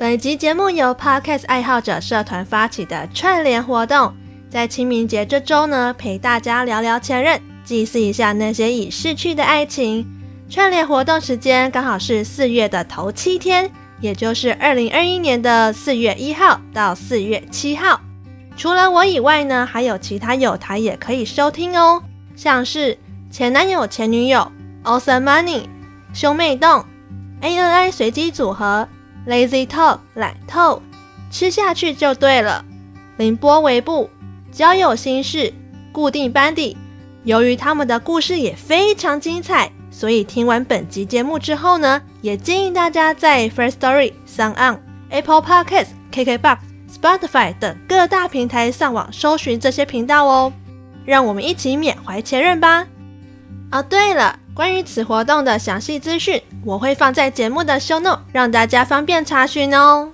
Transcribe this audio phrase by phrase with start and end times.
[0.00, 4.14] 本集节目由 Podcast 爱好者社团发起的串联活动，
[4.48, 10.10] 在清明节这周呢，陪大家聊聊前任，祭祀一下那些已逝去的爱情。
[10.48, 18.00] 串联活动时间刚好是四月的头七天，也就是二零二一年的四月一号到四月七号。
[18.56, 22.02] 除了我以外呢，还有其他友台也可以收听哦，
[22.34, 22.96] 像是
[23.30, 24.50] 前男友、前女友、
[24.82, 25.64] Awesome Money、
[26.14, 26.86] 兄妹洞、
[27.42, 28.88] ANI 随机组合。
[29.26, 30.82] Lazy Talk 懒透，
[31.30, 32.64] 吃下去就对了。
[33.18, 34.08] 凌波微步，
[34.50, 35.52] 交友心事，
[35.92, 36.76] 固定班底。
[37.24, 44.78] 由于他们的故事也非常精彩，所以听完本集节目之后呢，也建议大家在 First Story、SoundOn、
[45.10, 46.58] Apple Podcasts、KKBox、
[46.90, 50.50] Spotify 等各大平台上网搜寻这些频道哦。
[51.04, 52.86] 让我们一起缅怀前任吧。
[53.70, 54.39] 哦，对了。
[54.52, 60.08] 关于此活动的详细资讯，我会放在节目的 show note，让大家方便查询哦。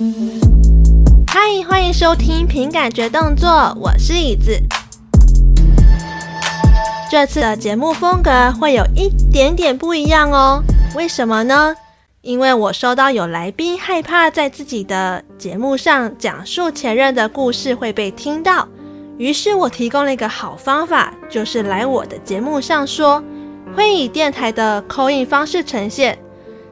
[1.26, 3.48] 嗨，欢迎收听《凭感觉动作》，
[3.78, 4.52] 我是椅子。
[7.10, 10.62] 这次的节目风格会有一点点不一样哦。
[10.94, 11.74] 为什么呢？
[12.20, 18.68] 因为我收到有来宾害怕在自己的节目上讲述前任的故事会被听到，
[19.16, 23.22] 于是我提供了一个好方法，就是来我的节目上说。
[23.76, 26.18] 会以电台的口音方式呈现。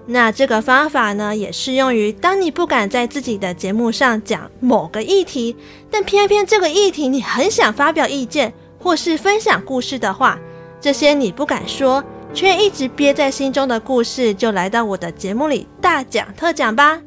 [0.07, 5.57] 那这个方法呢，也适用于当你不敢在自己的节目上讲某个议题，
[5.91, 10.39] 但偏偏这个议题你很想发表意见或是分享故事的话，
[10.81, 17.01] 这些你不敢说却一直憋在心中的故事，就来到我的节目里大讲特讲吧。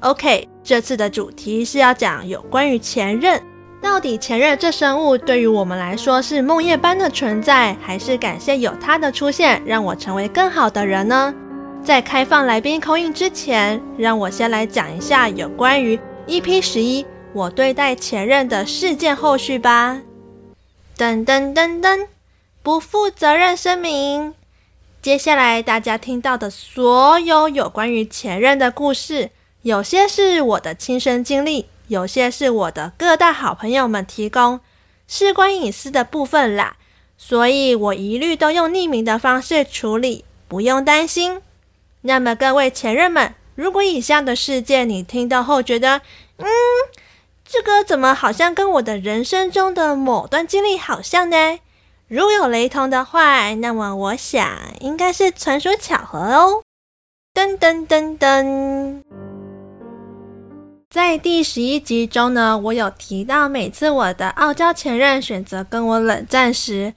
[0.00, 3.40] OK，这次的主题是要讲有关于前任。
[3.82, 11.34] 到底前任这生物对于我们来说是梦魇般的存在，还是感谢有他的出现，让我成为更好的人呢？
[11.82, 20.02] 在开放来宾 call in 之前，让我先来讲一下有关于 EP 十一我对待前任的事件后续吧。
[20.98, 22.06] 噔噔噔噔，
[22.62, 24.34] 不负责任声明。
[25.00, 29.30] 接下来大家听到的所有有关于前任的故事，
[29.62, 31.66] 有些是我的亲身经历。
[31.90, 34.60] 有些是我的各大好朋友们提供，
[35.08, 36.76] 事关隐私的部分啦，
[37.18, 41.42] 所以我一律都用匿名的方式处理，不用担心。
[42.02, 46.00] 那么各位前任们，如果以下的事件你听到后觉得，
[46.36, 46.46] 嗯，
[47.44, 51.58] 这个怎么好像跟我的人生中的某段经历好像呢？
[52.06, 56.62] 如有雷同的话，那么我想应该是纯属巧合哦。
[57.34, 59.19] 噔噔噔噔。
[60.90, 66.94] 在第十一集中呢，我有提到，每次我的傲娇前任选择跟我冷战时，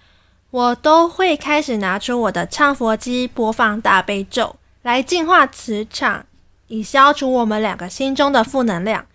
[0.49, 6.25] 我都会开始拿出我的唱佛机播放大悲咒，来净化磁场，
[6.69, 9.05] 以消除我们两个心中的负能量。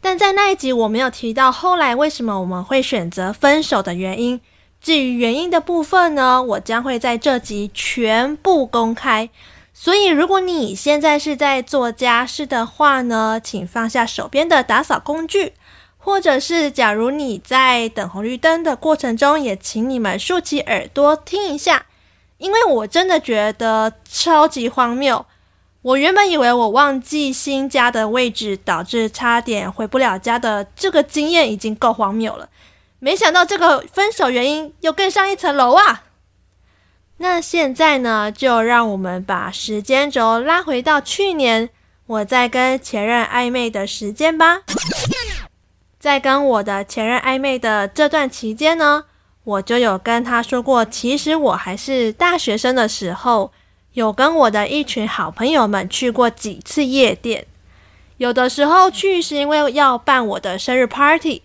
[0.00, 4.40] 但在那一集我没有提到后来为什么我们会选择分手的原因。
[4.80, 9.28] 至于原因的部分呢，我将会在这集全部公开。
[9.74, 15.54] 所以，如果你现在是在做家事的话呢，请放下手边的打扫工具，
[15.96, 21.86] 或者是假如你在等红绿灯的过程中，也请你们竖起耳朵听一下，
[22.38, 25.24] 因为我真的觉得超级荒谬。
[25.80, 32.48] 我原本以为我忘记新家的位置，导致差点回不了家的这个经验已经够荒谬了，
[33.00, 36.04] 没想到这个分手原因又更上一层楼啊！
[37.22, 41.70] 那现在呢，就让我们把时间轴拉回到去年，
[42.06, 44.62] 我在跟前任暧昧的时间吧。
[46.00, 49.04] 在跟我的前任暧昧的这段期间呢，
[49.44, 53.52] 我就有跟他说过，其实我还是大学生的时候，
[53.92, 57.46] 有跟我的一群好朋友们去过几次夜店。
[58.16, 61.42] 有的时候去是因为要办我的生日 party。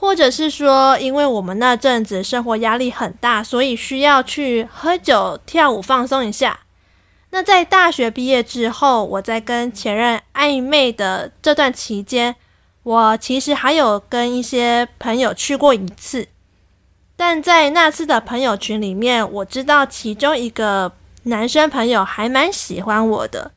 [0.00, 6.60] 或者是说，因为我们那阵子生活压力很大，所以需要去喝酒、跳舞放松一下。
[7.30, 12.36] 那在大学毕业之后，我在跟前任暧昧的这段期间，
[12.84, 16.28] 我其实还有跟一些朋友去过一次。
[17.16, 20.92] 但在那次的朋友群里面，我知道其中一个
[21.24, 23.50] 男生朋友还蛮喜欢我的。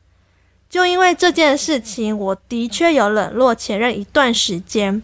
[0.68, 5.02] 就因为这件事情，我的确有冷落前任一段时间。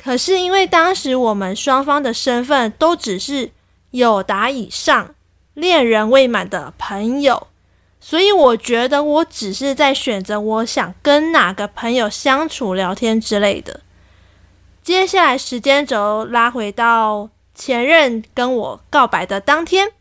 [0.00, 3.50] 可是因为当时我们双方的身份都只是
[3.90, 5.14] 友达以上、
[5.54, 7.48] 恋人未满的朋友，
[8.00, 13.80] 所以我觉得我只是在选择我想跟哪个朋友相处、聊天之类的。
[14.82, 19.92] 接下来时间轴拉回到前任跟我告白的当天，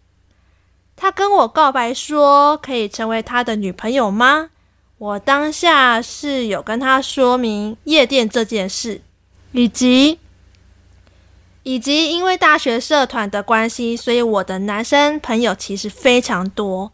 [0.95, 4.51] 他跟我告白说可以成为他的女朋友吗？
[4.99, 9.01] 我当下是有跟他说明夜店这件事，
[9.51, 10.19] 以及
[11.63, 16.91] 以及因为大学社团的关系，所以我的男生朋友其实非常多，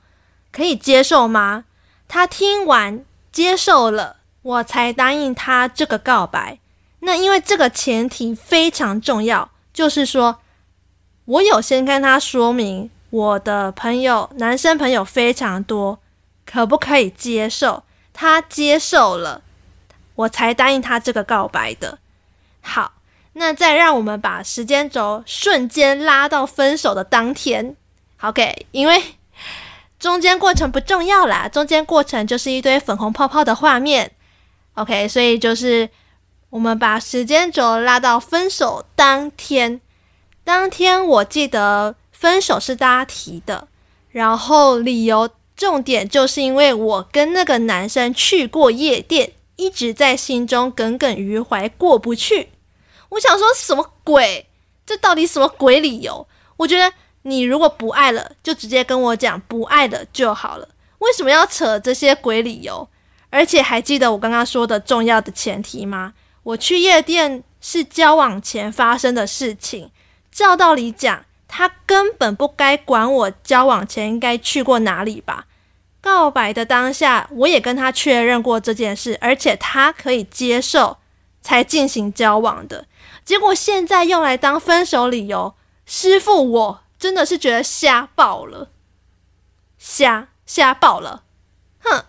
[0.51, 1.65] 可以接受吗？
[2.07, 6.59] 他听完接受了，我才答应他这个告白。
[6.99, 10.39] 那因为这个前提非常重要，就是说
[11.25, 15.99] 我有先跟他说明我的朋友男生朋友非常多，
[16.45, 17.83] 可不可以接受？
[18.13, 19.41] 他接受了，
[20.15, 21.99] 我才答应他这个告白的。
[22.63, 22.93] 好，
[23.33, 27.75] 那再让我们把时间轴瞬间拉到分手的当天。
[28.21, 29.03] OK，因为
[29.99, 34.13] 中间过程不重要啦，中间过程就是一堆粉红泡泡的画面。
[34.73, 35.89] OK，所以就是
[36.49, 39.79] 我们把时间轴拉到分手当天。
[40.43, 43.67] 当天我记得分手是大家提的，
[44.09, 45.29] 然后理由。
[45.55, 52.49] 重点就是因为我跟那个男生去过夜店，一直在心中耿耿于怀，过不去。
[53.13, 54.45] 我想说什么鬼？
[54.85, 56.27] 这到底什么鬼理由？
[56.57, 60.67] 我觉得你如果不爱了，就直接跟我讲不爱了就好了。
[60.99, 62.87] 为什么要扯这些鬼理由？
[63.29, 66.13] 而且还记得我刚刚说的重要的前提吗？
[66.43, 69.91] 我去夜店是交往前发生的事情，
[70.31, 71.25] 照道理讲。
[71.55, 75.45] 他根本不该管我交往前应该去过哪里吧？
[76.01, 80.97] 告白的当下，我也跟他确认过这件事，而且他可以接受
[81.43, 82.87] 才进行交往的。
[83.25, 85.55] 结果现在用来当分手理由，
[85.85, 88.69] 师傅，我真的是觉得瞎爆了，
[89.77, 91.23] 瞎瞎爆了，
[91.79, 92.03] 哼！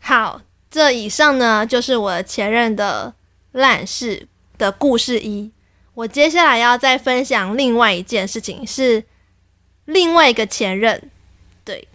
[0.00, 3.14] 好，这以上呢就是我前任的
[3.52, 4.28] 烂事
[4.58, 5.50] 的故事一。
[5.94, 9.04] 我接下来要再分享另外一件事情，是
[9.84, 11.10] 另外一个前任。
[11.64, 11.86] 对，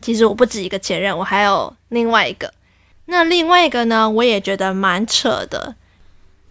[0.00, 2.54] 其实我不止一个前任，我还有另外一个。
[3.06, 5.74] 那另外一个呢，我也觉得蛮扯的。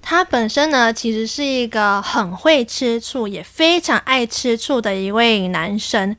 [0.02, 6.16] 他本身呢，其实是一个很会吃醋，也非常爱吃醋的一位男生。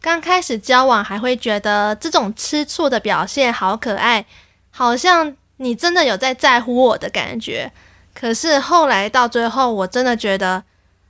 [0.00, 4.24] 刚开始交往还会觉得这种吃醋的表现好可爱，
[4.70, 7.72] 好像你真的有在在乎我的感觉。
[8.14, 10.62] 可是后来到最后，我真的觉得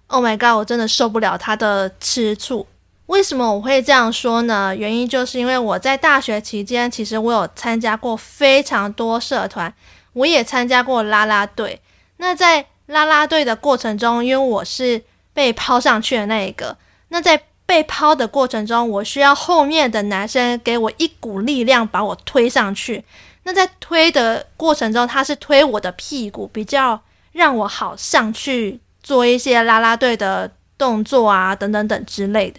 [0.07, 2.67] ，Oh my god，我真的受不了他的吃醋。
[3.07, 4.75] 为什么我会这样说呢？
[4.75, 9.75] 原因就是因为我在大学期间，其实我有参加过非常多社团，
[10.15, 11.81] 我也参加过啦啦队。
[12.25, 15.03] 那在啦啦队的过程中，因为我是
[15.35, 16.75] 被抛上去的那一个，
[17.09, 23.05] 那在被抛的过程中，我需要后面的男生给我一股力量，把我推上去。
[23.43, 26.99] 那在推的过程中，他是推我的屁股，比较
[27.33, 32.59] 让我好上去做一些啦啦队的动作啊，等等等之类的。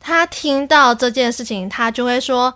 [0.00, 2.54] 他听到这件事情，他就会说：“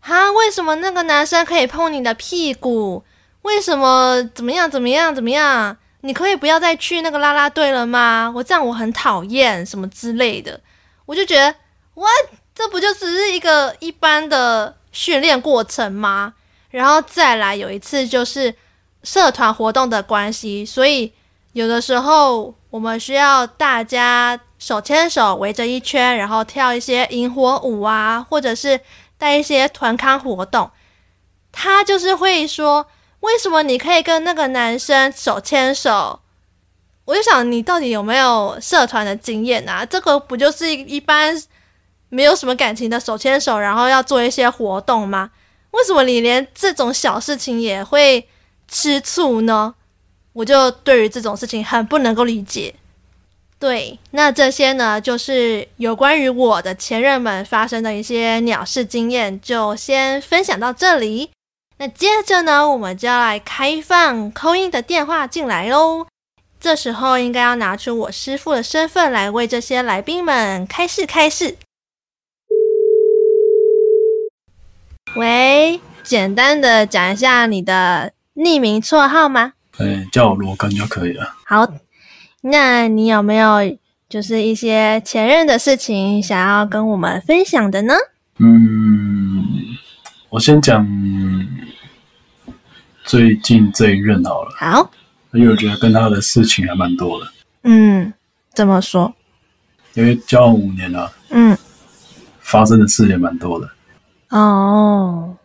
[0.00, 3.04] 啊，为什么那个男生可以碰你的屁股？
[3.46, 5.76] 为什么怎么样怎么样怎么样？
[6.00, 8.32] 你可以不要再去那个啦啦队了吗？
[8.34, 10.60] 我这样我很讨厌什么之类的。”
[11.06, 11.54] 我就觉得，
[11.94, 12.08] 哇，
[12.52, 16.34] 这不就只是一个一般的训练过程吗？
[16.70, 18.52] 然后再来有一次就是
[19.04, 21.12] 社团活动的关系，所以
[21.52, 28.80] 有的时候我们需要大家手牵手围着一圈，然后跳一些萤火舞啊，或者是
[29.16, 30.68] 带一些团康活动。
[31.52, 32.86] 他就是会说
[33.26, 36.20] ：“为什么你可以跟那个男生手牵手？”
[37.04, 39.84] 我就想，你到底有没有社团的经验啊？
[39.84, 41.40] 这个不就是一般
[42.08, 45.30] 没有什么感情的手牵手，然后要做一些活动吗？
[45.70, 48.28] 为什么你连这种小事情也会
[48.66, 49.74] 吃醋呢？
[50.32, 52.74] 我就对于这种事情很不能够理解。
[53.58, 61.30] 对，那这些呢，就是有关于我的前任们发生的一些鸟事经验，就先分享到这里。
[61.78, 66.06] 那接着呢，我们就要来开放 call in 的电话进来喽。
[66.58, 71.58] 这时候应该要拿出我师傅的身份来为这些来宾们开示开示。
[75.16, 79.52] 喂，简单的讲一下你的匿名绰号吗？
[79.76, 81.34] 哎，叫我罗根就可以了。
[81.44, 81.70] 好，
[82.40, 83.76] 那你有没有
[84.08, 87.94] 就是一些前任的事情想要跟我们分享的呢？
[88.38, 89.44] 嗯，
[90.30, 90.86] 我先讲
[93.06, 94.50] 最近这一任好了。
[94.58, 94.90] 好，
[95.32, 97.26] 因为我觉得跟他的事情还蛮多的。
[97.62, 98.12] 嗯，
[98.52, 99.14] 怎么说？
[99.94, 101.10] 因为交往五年了。
[101.30, 101.56] 嗯，
[102.40, 103.70] 发生的事也蛮多的。
[104.30, 105.36] 哦，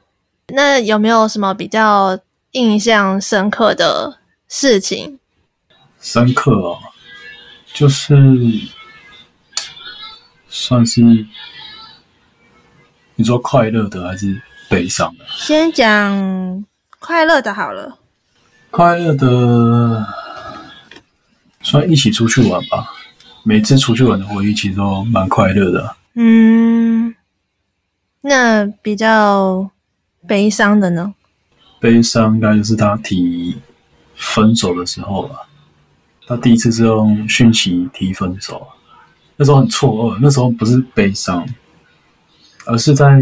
[0.47, 2.19] 那有没有什么比较
[2.51, 5.19] 印象深刻的事情？
[6.01, 6.79] 深刻哦，
[7.73, 8.13] 就是
[10.49, 11.01] 算是
[13.15, 15.25] 你说快乐的还是悲伤的。
[15.29, 16.65] 先讲
[17.01, 17.97] 快乐的好了。
[18.69, 20.05] 快乐的，
[21.63, 22.93] 算一起出去玩吧。
[23.43, 25.95] 每次出去玩的回忆其实都蛮快乐的。
[26.13, 27.15] 嗯，
[28.21, 29.71] 那比较
[30.27, 31.15] 悲伤的呢？
[31.79, 33.59] 悲伤应该就是他提
[34.15, 35.35] 分手的时候吧。
[36.27, 38.67] 他第一次是用讯息提分手，
[39.37, 40.19] 那时候很错愕。
[40.21, 41.43] 那时候不是悲伤，
[42.67, 43.19] 而是在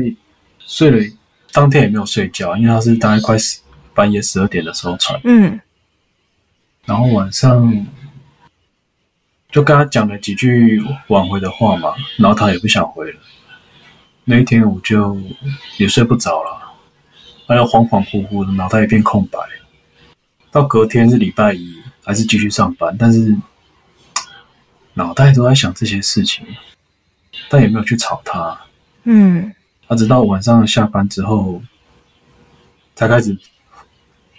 [0.60, 1.16] 睡了
[1.54, 3.60] 当天也没有睡觉，因为他是大概快十
[4.00, 5.20] 半夜十二点的时候传。
[5.26, 5.60] 嗯，
[6.86, 7.86] 然后晚上。
[9.52, 13.20] 就跟他讲了几句挽回的话嘛，然后他也不想回了。
[14.24, 15.20] 那一天我就
[15.80, 16.72] 也睡不着了，
[17.48, 19.40] 还要恍恍惚惚的，脑袋一片空白。
[20.52, 23.36] 到隔天是礼拜一，还是继续上班，但是
[24.94, 26.46] 脑袋都在想这些事情，
[27.50, 28.56] 但也没有去吵他。
[29.06, 29.52] 嗯，
[29.88, 31.60] 他直到晚上下班之后，
[32.94, 33.36] 才开始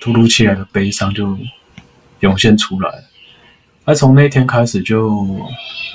[0.01, 1.39] 突如其来的悲伤就
[2.21, 3.05] 涌现出来。
[3.85, 5.39] 而从那天开始就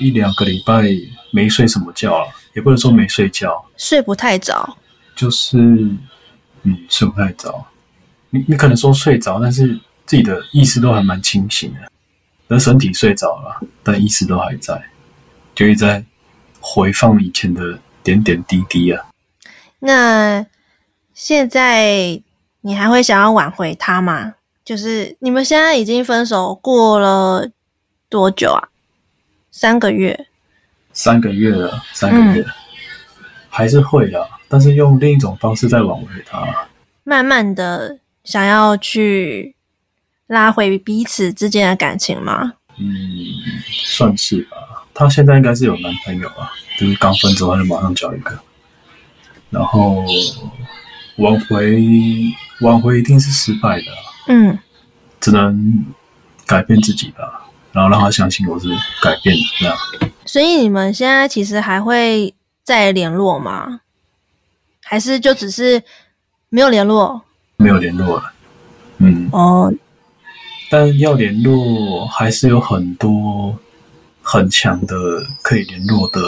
[0.00, 0.84] 一两个礼拜
[1.30, 4.76] 没睡什么觉了，也不能说没睡觉，睡不太着，
[5.14, 7.64] 就是嗯睡不太着。
[8.30, 11.90] 你你可能说睡着，但是自己的意识都还蛮清醒的，
[12.48, 14.82] 而身体睡着了，但意识都还在，
[15.54, 16.04] 就一直在
[16.60, 19.06] 回放以前的点点滴滴啊。
[19.78, 20.44] 那
[21.14, 22.20] 现在
[22.66, 24.34] 你还会想要挽回他吗？
[24.64, 27.48] 就是你们现在已经分手过了。
[28.08, 28.68] 多久啊？
[29.50, 30.28] 三个月，
[30.92, 32.52] 三个月了，三个月，嗯、
[33.48, 36.68] 还是会的，但是用另一种方式在挽回他，
[37.02, 39.56] 慢慢的想要去
[40.28, 42.54] 拉回彼此之间的感情吗？
[42.78, 42.86] 嗯，
[43.68, 44.86] 算是吧。
[44.94, 48.38] 他现在应该是有男朋友啊，就是刚分手，他就马上交一个，
[49.50, 50.04] 然后
[51.16, 51.82] 挽回
[52.60, 53.84] 挽回一定是失败的，
[54.28, 54.58] 嗯，
[55.20, 55.84] 只能
[56.46, 57.42] 改变自己吧。
[57.72, 58.68] 然后让他相信我是
[59.02, 59.76] 改变的这样。
[60.24, 63.82] 所以你们现在其实还会再联络吗？
[64.82, 65.82] 还是就只是
[66.48, 67.22] 没有联络？
[67.56, 68.32] 没有联络了。
[68.98, 69.28] 嗯。
[69.30, 69.72] 哦。
[70.70, 73.56] 但要联络还是有很多
[74.22, 74.96] 很强的
[75.42, 76.20] 可以联络的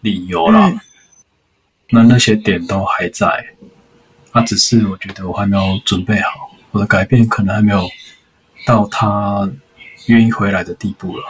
[0.00, 0.68] 理由啦。
[0.68, 0.80] 嗯、
[1.90, 3.28] 那那些点都还在，
[4.32, 7.88] 那、啊、只是我觉得我还没有准备好，我的改变可能还没有
[8.66, 9.50] 到他。
[10.06, 11.24] 愿意回来的地步了，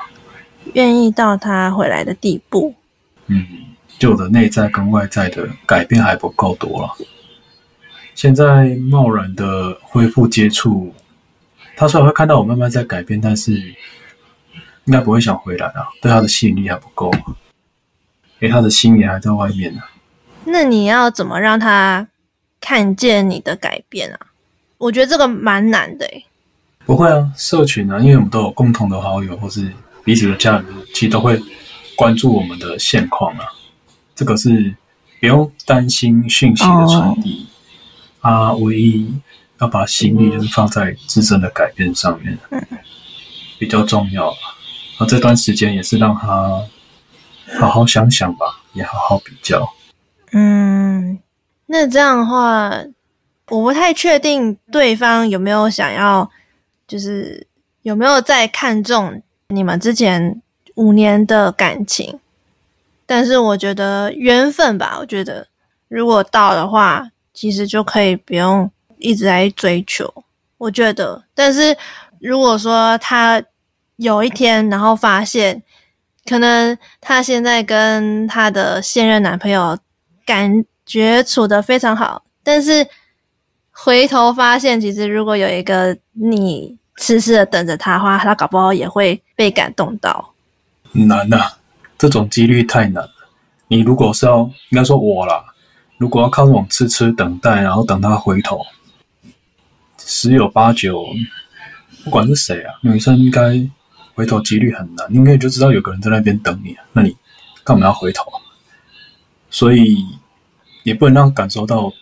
[0.75, 2.75] 愿意到他回来的地步。
[3.27, 3.45] 嗯，
[3.99, 6.89] 就我的内在跟外在的改变还不够多了。
[8.15, 10.95] 现在贸然的恢复接触，
[11.77, 13.53] 他虽然会看到我慢慢在改变，但是
[14.85, 15.89] 应该不会想回来啊。
[16.01, 17.13] 对他的吸引力还不够，
[18.39, 19.83] 因为他的心也还在外面呢。
[20.45, 22.07] 那你要怎么让他
[22.61, 24.19] 看见你的改变啊？
[24.79, 26.25] 我觉得这个蛮难的诶。
[26.87, 29.73] 不会啊，社群啊，因为我们都有共同的好友，或是
[30.05, 31.41] 彼此的家人，其实都会
[31.97, 33.45] 关注我们的现况啊。
[34.15, 34.75] 这个是
[35.21, 37.47] 不用担心讯息的传递，
[38.21, 39.13] 啊、唯一
[39.61, 42.67] 要把心力就是放在自身的改变上面，嗯、
[43.59, 44.35] 比较重要。
[44.99, 46.63] 那这段时间也是让他
[47.59, 49.67] 好好想想吧，也好好比较。
[50.33, 51.19] 嗯，
[51.73, 52.69] 那这样的话，
[53.49, 56.29] 我不太确定对方有没有想要。
[56.89, 57.47] 就是
[57.83, 60.43] 有没有在看重你们之前
[60.75, 62.19] 五年的感情？
[63.07, 65.47] 但是我觉得缘分吧，我觉得
[65.87, 70.13] 如果到的话，其实就可以不用一直在追求。
[70.59, 71.77] 我觉得，但是
[72.19, 73.41] 如果说他
[73.95, 75.63] 有一天，然后发现
[76.29, 79.79] 可能他现在跟他的现任男朋友
[80.27, 82.87] 感觉处得非常好，但是
[83.71, 86.79] 回头发现，其实如果有一个你。
[86.97, 90.35] 痴痴的等着他的话，他搞不好也会被感动到。
[90.93, 91.57] 难啊，
[91.97, 93.11] 这种几率太难了。
[93.69, 95.43] 你如果是要，应该说我啦，
[95.97, 98.61] 如果要靠那种痴痴等待，然后等他回头，
[99.97, 101.03] 十有八九，
[102.05, 103.67] 不管是谁啊，女生应该
[104.15, 107.17] 回头几率很难，应该就知道有个人在那边等你，那你
[107.65, 108.31] 干嘛要回头？
[109.49, 110.05] 所以
[110.83, 111.93] 也不能让感受到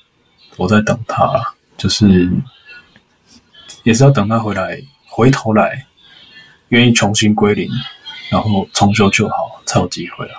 [0.56, 2.30] 我在等他，就是。
[3.84, 5.86] 也是要等他回来，回头来，
[6.68, 7.70] 愿意重新归零，
[8.28, 10.34] 然后重修旧好，才有机会啊。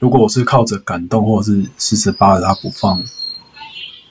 [0.00, 3.02] 如果我是靠着感动，或者是死死扒着他不放，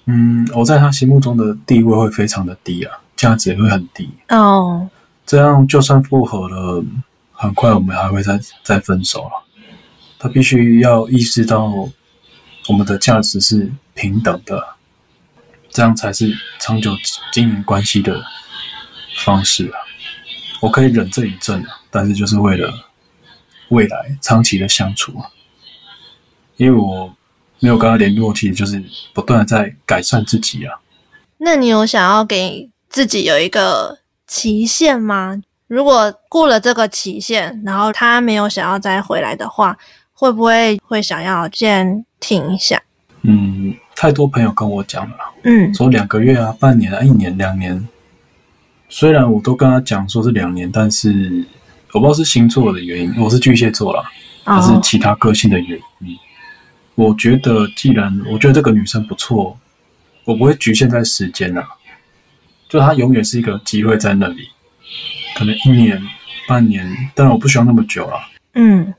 [0.06, 4.80] 嗯，我在他心目中的地位会非常的低啊，价值也会很低哦。
[4.80, 4.90] Oh.
[5.26, 6.84] 这样就算复合了，
[7.32, 9.44] 很快我们还会再再分手了。
[10.18, 11.88] 他必须要意识到，
[12.68, 14.76] 我们的价值是平等的。
[15.70, 16.96] 这样才是长久
[17.32, 18.24] 经营关系的
[19.26, 19.80] 方式啊！
[20.62, 22.72] 我可以忍这一阵啊，但是就是为了
[23.70, 25.26] 未来长期的相处啊。
[26.58, 27.12] 因为我
[27.58, 28.84] 没有跟他联络，其实就是
[29.16, 30.80] 不断的在改善自己啊。
[31.40, 35.42] 那你有想要给自己有一个期限吗？
[35.66, 39.76] 如果过了这个期限，然后他没有想要再回来的话，
[40.12, 42.82] 会不会会想要见停一下？
[43.24, 47.86] 嗯，太多朋友跟我讲了，嗯，说两个月啊、半年啊、一年、两年。
[48.88, 51.46] 虽然我都跟他讲说是两年，但是
[51.92, 54.10] 我不知道是星座的原因，我是巨蟹座啦，
[54.46, 56.16] 还是其他个性的原因。
[56.16, 56.20] 哦、
[56.96, 59.58] 我觉得，既然我觉得这个女生不错，
[60.24, 61.68] 我不会局限在时间啊，
[62.70, 64.48] 就她永远是一个机会在那里，
[65.36, 66.02] 可能一年、
[66.48, 68.20] 半年，但我不需要那么久啊。
[68.54, 68.94] 嗯，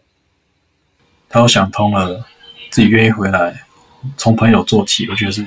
[1.28, 2.26] 他都想通了，
[2.74, 3.54] 自己愿意回来，
[4.16, 5.46] 从朋友做起，我觉得是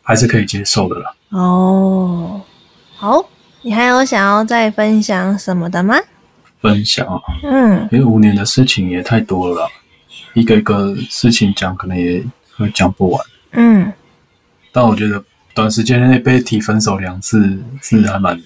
[0.00, 1.14] 还是可以接受的啦。
[1.28, 2.40] 哦，
[2.96, 3.22] 好。
[3.60, 5.94] 你还有想要再分享什么的吗？
[6.62, 9.68] 分享啊，嗯，因为五年的事情也太多了啦，
[10.32, 12.24] 一个一个事情讲可能也
[12.56, 13.22] 会讲不完。
[13.52, 13.92] 嗯，
[14.72, 18.40] 但我觉得短时间内被提分手两次是还蛮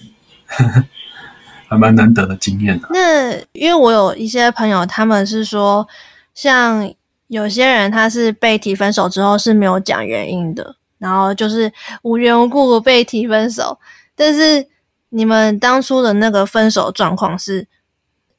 [1.69, 2.89] 还蛮难得的经验的。
[2.91, 5.87] 那因为我有一些朋友，他们是说，
[6.33, 6.93] 像
[7.27, 11.71] 有些人他是被提分手之后是没有讲原因的，然后就是
[12.03, 13.79] 无缘无故被提分手，
[14.15, 14.67] 但是。
[15.09, 17.65] 你们当初的那个分手状况是，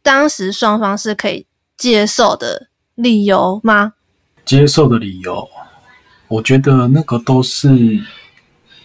[0.03, 3.95] 当时双方是可以接受的理由吗？
[4.45, 5.49] 接受的理由，
[6.29, 7.71] 我觉得那个都是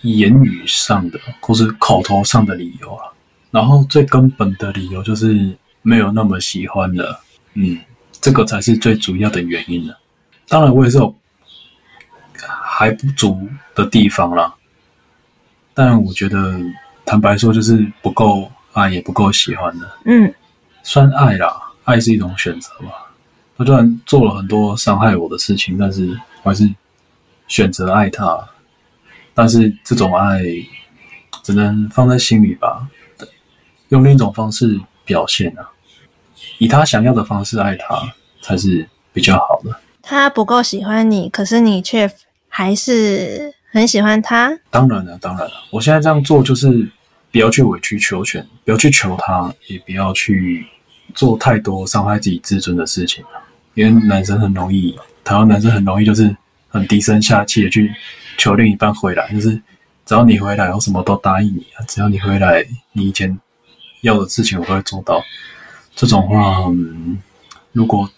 [0.03, 3.11] 言语上的或是口头上的理由啊。
[3.49, 7.19] 然后最根本的理由就是没有那么喜欢了，
[7.55, 7.77] 嗯，
[8.21, 9.97] 这个才是最主要的原因了。
[10.47, 11.13] 当然，我也是有
[12.37, 14.53] 还不足的地方啦，
[15.73, 16.57] 但我觉得。
[17.03, 19.91] 坦白说，就是不够爱，也不够喜欢的。
[20.05, 20.33] 嗯，
[20.83, 23.11] 算爱啦，爱是一种选择吧。
[23.57, 26.07] 他虽然做了很多伤害我的事情，但是
[26.43, 26.71] 我还是
[27.47, 28.47] 选择爱他。
[29.33, 30.41] 但是这种爱
[31.43, 32.87] 只能放在心里吧，
[33.89, 35.69] 用另一种方式表现啊，
[36.61, 39.75] 以他想要的方式爱他才是比较好的。
[40.01, 42.09] 他不够喜欢你，可是你却
[42.47, 44.55] 还是很喜欢他。
[44.69, 46.89] 当然了，当然了，我现在这样做就是。
[47.33, 50.67] 不要去委曲求全，不要去求他，也不要去
[51.15, 53.23] 做太多伤害自己自尊的事情。
[53.73, 56.35] 因为男生很容易，台湾男生很容易就是
[56.67, 57.89] 很低声下气的去
[58.37, 59.51] 求另一半回来，就是
[60.05, 61.79] 只要你回来，我什么都答应你啊！
[61.87, 63.39] 只要你回来，你以前
[64.01, 65.23] 要的事情我都会做到。
[66.01, 67.21] 这种话，嗯，
[67.73, 68.09] 如果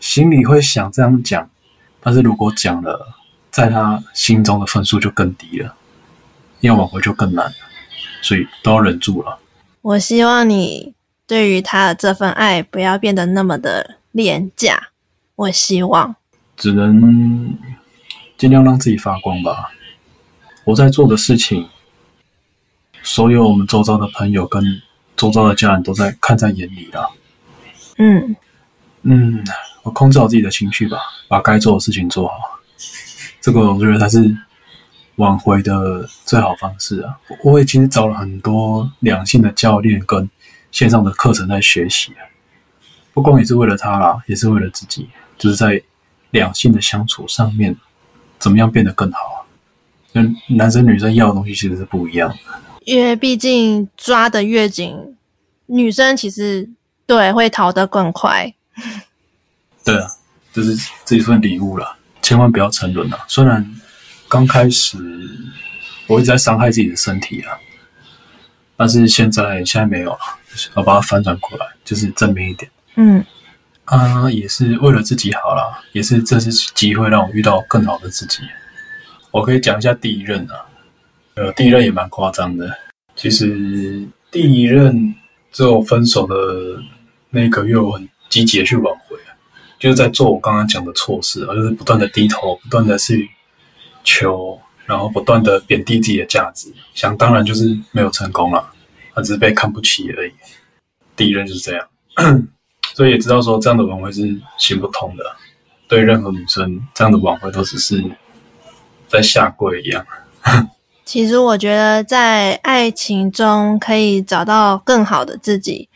[0.00, 1.50] 心里会想这样讲，
[2.00, 3.14] 但是如果讲了，
[3.50, 5.74] 在他心中的分数就更低了，
[6.60, 7.52] 要挽回就更难了。
[8.22, 9.38] 所以都要忍住了。
[9.82, 10.94] 我希望你
[11.26, 14.88] 对于他的这份爱不要变得那么的廉价。
[15.34, 16.16] 我希望
[16.56, 17.54] 只能
[18.38, 19.72] 尽量让自己发光吧。
[20.64, 21.68] 我在做的事情，
[23.02, 24.80] 所有我们周遭的朋友跟
[25.14, 27.10] 周遭的家人都在看在眼里了。
[27.98, 28.36] 嗯
[29.02, 29.44] 嗯，
[29.82, 32.34] 我控制好自己的情绪吧，把该做的事情做好。
[33.40, 34.36] 这个我觉得才是。
[35.16, 37.18] 挽回的最好方式啊！
[37.42, 40.28] 我也其实找了很多两性的教练跟
[40.70, 42.20] 线上的课程在学习啊，
[43.14, 45.82] 不光也是为了他啦，也是为了自己，就是在
[46.32, 47.74] 两性的相处上面，
[48.38, 49.38] 怎么样变得更好啊？
[50.12, 52.36] 跟男生女生要的东西其实是不一样的，
[52.84, 55.16] 因为毕竟抓的越紧，
[55.64, 56.68] 女生其实
[57.06, 58.52] 对会逃得更快。
[59.84, 60.08] 对啊，
[60.52, 63.24] 这是这一份礼物了，千万不要沉沦啊！
[63.28, 63.64] 虽然。
[64.28, 64.98] 刚开始，
[66.08, 67.56] 我一直在伤害自己的身体啊，
[68.76, 70.18] 但是现在现在没有了，
[70.74, 72.68] 要把它反转过来，就是正面一点。
[72.96, 73.24] 嗯，
[73.84, 78.40] 啊，也是为了自己好啦，也是这次机会让我遇到更好的自己。
[79.30, 80.66] 我可以讲一下第一任啊，
[81.34, 82.76] 呃，第一任也蛮夸张的。
[83.14, 85.14] 其实第一任
[85.52, 86.34] 之后分手的
[87.36, 89.16] 那个月，我很积极的去挽回，
[89.78, 93.30] 就是在做我刚刚讲的错事而，是不断的低头，不断的去。
[94.08, 98.64] 求，然后不断的贬低自己的价值，想当然就是没有成功了，
[99.12, 100.32] 他只是被看不起而已。
[101.16, 101.88] 第一任就是这样，
[102.94, 104.22] 所以也知道说这样的挽回是
[104.58, 105.24] 行不通的。
[105.88, 108.00] 对任何女生，这样的挽回都只是
[109.08, 110.06] 在下跪一样。
[111.04, 115.88] 其实我觉得在爱情中可以找到更好的自己，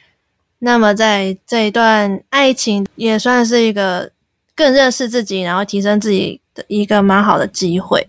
[0.62, 4.12] 那么在这一段爱情也算是一个
[4.55, 8.07] 更认识自己，然后提升自己的一个蛮好的机会。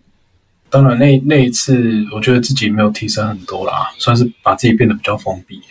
[0.70, 5.62] 当然那那一次，我觉得自己没有提升很多啦，算是把自己变得比较封闭，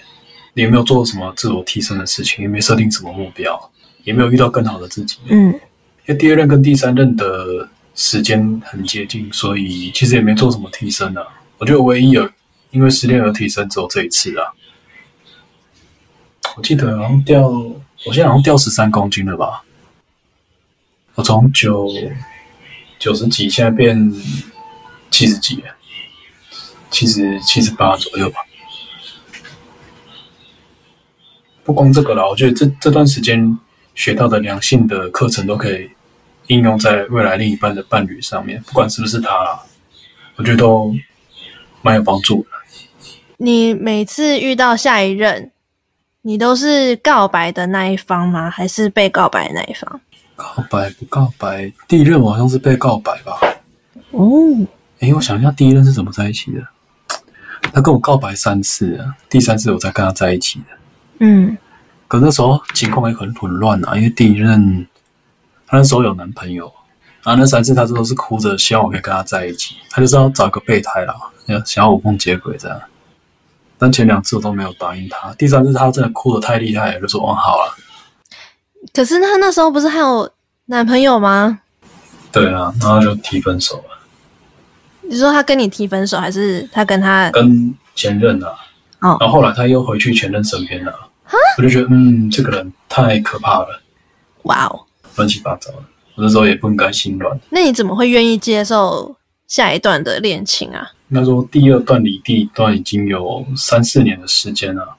[0.55, 3.71] 也没有做什么自我提升的事情，也没设定什么目标，
[4.05, 5.19] 也没有遇到更好的自己。
[5.29, 5.61] 嗯，因
[6.09, 11.23] 为第二任跟第三任的时间很接近，所以其实也没做什么提升啊。
[11.59, 12.27] 我觉得唯一有
[12.71, 14.45] 因为失恋而提升，只有这一次啊。
[16.57, 19.63] 我记得好像掉，我现在好像掉十三公斤了吧？
[21.15, 21.89] 我从九
[22.99, 24.13] 九十几，现在变
[25.11, 25.63] 七十几，
[26.91, 28.41] 七十七十八左右吧。
[31.63, 33.59] 不光这个了，我觉得这这段时间
[33.95, 35.91] 学到的良性的课程都可以
[36.49, 39.63] 应用在未来另一半的伴侣上面，不管是不是他啦，
[40.37, 40.93] 我觉得都
[41.83, 42.49] 蛮有帮助的。
[43.37, 45.53] 你每次遇到下一任，
[46.23, 48.51] 你都是告白的那一方吗？
[48.51, 50.01] 还是被告白的那一方？
[50.37, 51.73] 告白不告白？
[51.89, 53.41] 第一任我好像是被告白吧。
[54.11, 54.29] 哦，
[55.01, 56.63] 哎，我想一下，第一任是怎么在一起的？
[57.73, 60.67] 他跟我告白三次啊，第三次我才跟他在一起的。
[61.21, 61.57] 嗯，
[62.07, 64.87] 可那时候情况也很混乱啊，因为第一任
[65.67, 66.71] 他那时候有男朋友，
[67.23, 71.15] 然后那三次他都是哭着希望我可以跟他在一起，他就是要找一个备胎啦，
[71.65, 72.79] 想要无缝接轨这样。
[73.81, 77.75] 但前两次我都没有答应他，第三次他真的哭得太厉害了，就说哦好了。
[78.93, 80.31] 可是他那时候不是还有
[80.67, 81.61] 男朋友吗？
[82.31, 83.99] 对啊，然后就提分手了。
[85.03, 88.49] 你说他跟你提分手，还是他跟他跟前任啊？
[89.01, 90.93] 哦，然后后来他又回去前任身边了。
[91.25, 93.83] 哈，我就觉得嗯，这个人太可怕了。
[94.43, 95.79] 哇哦，乱七八糟的，
[96.15, 97.39] 我那时候也不应该心软。
[97.51, 99.17] 那你怎么会愿意接受
[99.51, 100.93] 下一段的恋情啊？
[101.09, 104.97] 应该说第二段离第一段已经有三四年的时间了，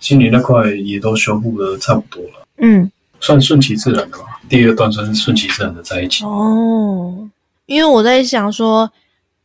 [0.00, 2.46] 心里那块也都修复的差不多了。
[2.56, 4.40] 嗯，算顺其自然的吧。
[4.48, 6.24] 第二段算是顺其自然的在一起。
[6.24, 7.28] 哦，
[7.66, 8.90] 因为我在想说，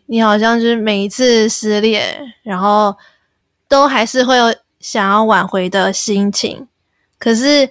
[0.05, 2.95] 你好像就是每一次失恋，然后
[3.67, 6.65] 都还是会有想要挽回的心情。
[7.19, 7.69] 可是，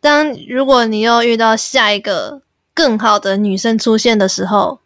[0.00, 2.40] 当如果你又遇到下一个
[2.72, 4.80] 更好的女生出现的时候，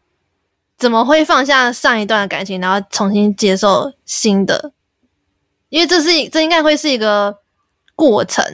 [0.79, 4.73] 怎么会放下上一段的感情，然后重新接受新的？
[5.69, 7.39] 因为这是这应该会是一个
[7.95, 8.45] 过程。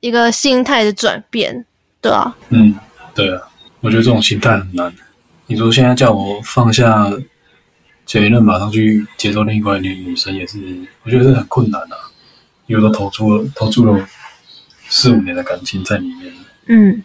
[0.00, 1.64] 一个心态的转变，
[2.02, 2.78] 对啊，嗯，
[3.14, 3.40] 对啊，
[3.80, 4.94] 我觉得这种心态很难。
[5.46, 7.10] 你说现在叫我放下
[8.04, 10.58] 前一任，马上去接受另外一个女生，也是
[11.04, 12.02] 我觉得是很困难的，啊，
[12.66, 14.06] 因为都投注了投注了
[14.90, 16.30] 四五年的感情在里面，
[16.66, 17.02] 嗯，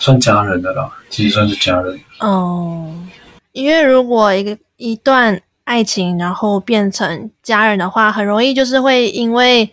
[0.00, 2.00] 算家人的啦，其实算是家人。
[2.18, 2.92] 哦，
[3.52, 9.70] 因为如果一个一段爱情然后变成家人的话，很容易就是会因为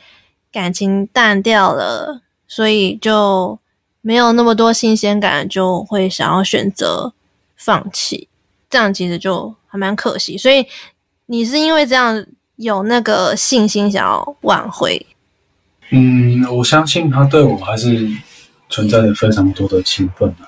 [0.52, 2.22] 感情淡掉了。
[2.50, 3.60] 所以就
[4.00, 7.12] 没有那么多新鲜感，就会想要选择
[7.58, 8.30] 放弃，
[8.70, 10.38] 这样其实就还蛮可惜。
[10.38, 10.66] 所以
[11.26, 15.06] 你是因为这样有那个信心想要挽回？
[15.90, 18.10] 嗯，我相信他对我还是
[18.70, 20.48] 存在着非常多的情分啊。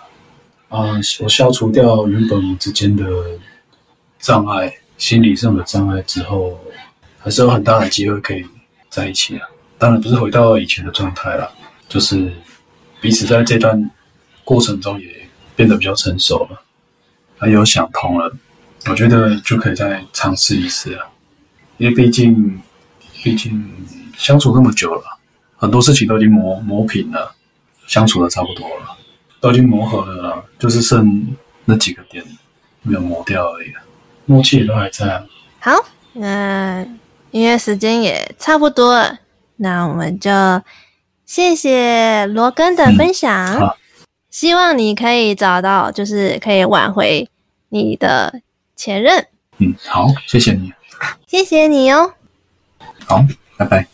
[0.69, 3.05] 啊，我消除掉原本之间的
[4.19, 6.59] 障碍，心理上的障碍之后，
[7.19, 8.45] 还是有很大的机会可以
[8.89, 9.47] 在一起啊。
[9.77, 11.51] 当然不是回到以前的状态了。
[11.87, 12.31] 就是
[13.01, 13.89] 彼此在这段
[14.43, 16.61] 过程中也变得比较成熟了，
[17.35, 18.31] 还有想通了，
[18.87, 21.09] 我觉得就可以再尝试一次了。
[21.77, 22.61] 因为毕竟，
[23.23, 23.67] 毕竟
[24.15, 25.01] 相处那么久了，
[25.57, 27.33] 很多事情都已经磨磨平了，
[27.87, 28.95] 相处的差不多了，
[29.39, 32.23] 都已经磨合了啦，就是剩那几个点
[32.81, 33.73] 没有磨掉而已，
[34.25, 35.23] 默契也都还在啊。
[35.59, 35.73] 好，
[36.13, 36.85] 那
[37.31, 39.19] 因为时间也差不多了，
[39.57, 40.31] 那我们就。
[41.29, 43.69] 谢谢罗根的分享，嗯，
[44.31, 47.29] 希望你可以找到，就是可以挽回
[47.69, 48.41] 你的
[48.75, 49.27] 前任。
[49.59, 50.73] 嗯，好，谢谢你，
[51.27, 52.15] 谢谢你哦。
[53.05, 53.23] 好，
[53.57, 53.87] 拜拜。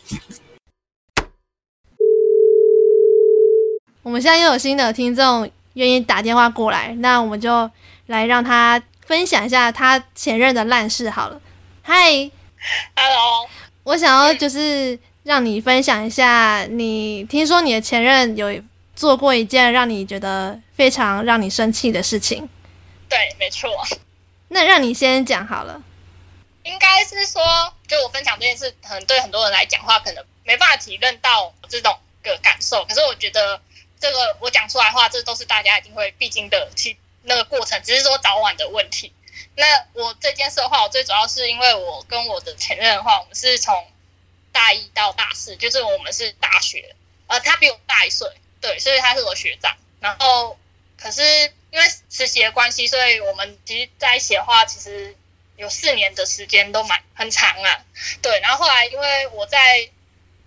[4.06, 7.68] 我们现在又有新的听众愿意打电话过来，那我们就
[8.06, 11.40] 来让他分享一下他前任的烂事好了。
[11.82, 12.12] 嗨
[12.94, 13.48] ，Hello，
[13.82, 14.96] 我想要就是。
[15.24, 18.62] 让你分享一下，你听说你的前任有
[18.94, 22.48] 做过一件让你觉得非常让你生气的事情。
[23.08, 23.68] 对，没错。
[24.46, 25.82] 那让你先讲好了。
[26.62, 27.42] 应该是说，
[27.88, 31.92] 就我分享这件事，可能对很多人来讲话，可能没办法体认到这种
[32.22, 32.84] 个感受。
[32.84, 33.60] 可是我觉得，
[34.00, 39.12] 这个我讲出来的话，这都是大家一定会必经的其那个过程，只是说早晚的问题。
[39.56, 43.86] 那我这件事的话，我最主要是因为我跟我的前任的话，我们是从。
[44.52, 48.26] 大一到大四，就是我们是大学，呃，他比我大一岁，
[48.58, 49.76] 对，所以他是我学长。
[50.00, 50.56] 然后，
[50.96, 51.22] 可是
[51.70, 55.14] 因为实习的关系，所以我们其实在一起的话，其实
[55.56, 57.84] 有四年的时间都蛮很长啊。
[58.22, 59.90] 对，然后后来因为我在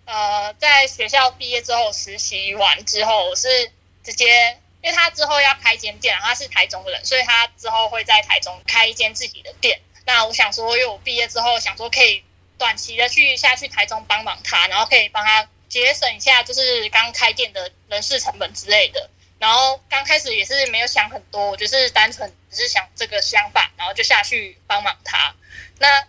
[0.10, 3.72] 呃在学校毕业之后实习完之后，我是
[4.04, 9.80] 直接，因为他之后要开间店，他是台中人，所以他之后会在台中开一间自己的店。
[10.06, 12.24] 那我想说，因为我毕业之后想说可以
[12.58, 19.12] 短期的去下去台中帮忙他，然后可以帮他节省一下就是刚开店的人事成本之类的。
[19.38, 25.36] 然后刚开始也是没有想很多，我就是单纯只是想这个想法，然后就下去帮忙他。
[25.78, 26.08] 那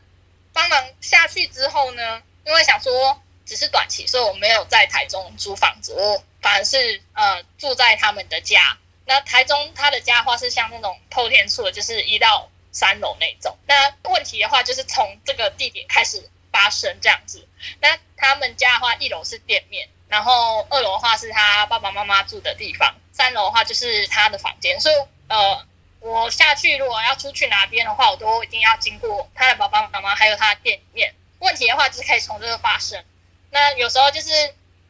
[0.54, 8.78] 帮忙下去之后呢，因为想说只是短期，所以我没有在台中租房子，我反而是呃住在他们的家。
[9.06, 13.58] 那台中他的家的话是像那种透天厝，就是一到三楼那种。
[13.66, 17.44] 那问题的话就是从这个地点开始发生这样子。
[17.80, 22.94] 那他们家的话，一楼是店面，然后二楼的话是他爸爸妈妈住的地方。
[23.10, 24.94] 三楼的话就是他的房间，所以
[25.26, 25.66] 呃，
[25.98, 31.12] 我下去如果要出去哪边的话，我都一定要经过他的爸爸妈妈还有他的店面。
[31.40, 33.02] 问题的话就是可以从这个发生。
[33.50, 34.30] 那有时候就是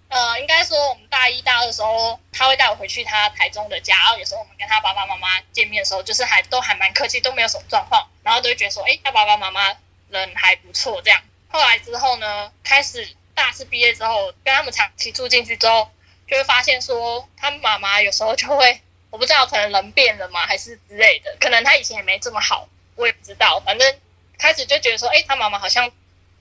[0.08, 9.76] 呃，应该说我们大一大二的时候，他会带我回去他台中的家，然后有时候我们跟他爸爸妈妈见面的时候，就是还都还蛮客气，都没有什么状况，然后都会觉得说，哎，他爸爸妈妈
[10.08, 11.20] 人还不错这样。
[11.48, 15.90] 后来之后呢，开始大四毕业之后，跟他们长期住进去之后。
[16.30, 23.58] 就会发现说，他妈妈有时候就会，我不知道可能人变了吗，还是之类的，可能他以前也没这么好，我也不知道。
[23.66, 23.98] 反正
[24.38, 25.90] 开始就觉得说，哎，他妈妈好像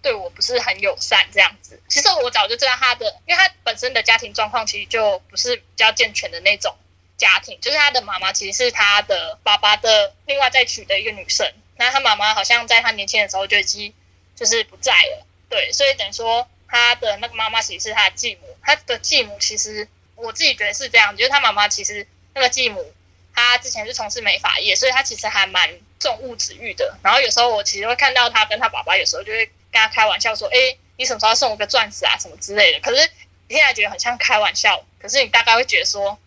[0.02, 1.82] 对我不是很友善这样子。
[1.88, 6.76] 其实我早就知道他的，因为他本身的家庭状况其实就不是比较健全的那种
[7.18, 13.94] 家庭，就是他的妈妈其实是他的爸爸的另外再娶的一个女生，那他妈妈好像在他年轻的时候就已经
[14.36, 16.48] 就是不在了，对，所以等于说。
[16.72, 22.94] 他的那个妈妈其实是他的继母，他的继母其实我自己觉得是这样，就是他妈妈其实那个继母，
[23.34, 25.68] 他之前是从事美发业，所以他其实还蛮
[26.00, 26.96] 重物质欲的。
[27.02, 33.10] 然后有时候我其实会看到他跟他爸爸有时候就会跟他开玩笑说：“哎，你什么时候送我个钻石啊，什么之类的。”可是
[33.48, 36.18] 你现在觉得很像开玩笑，可是你大概会觉得说，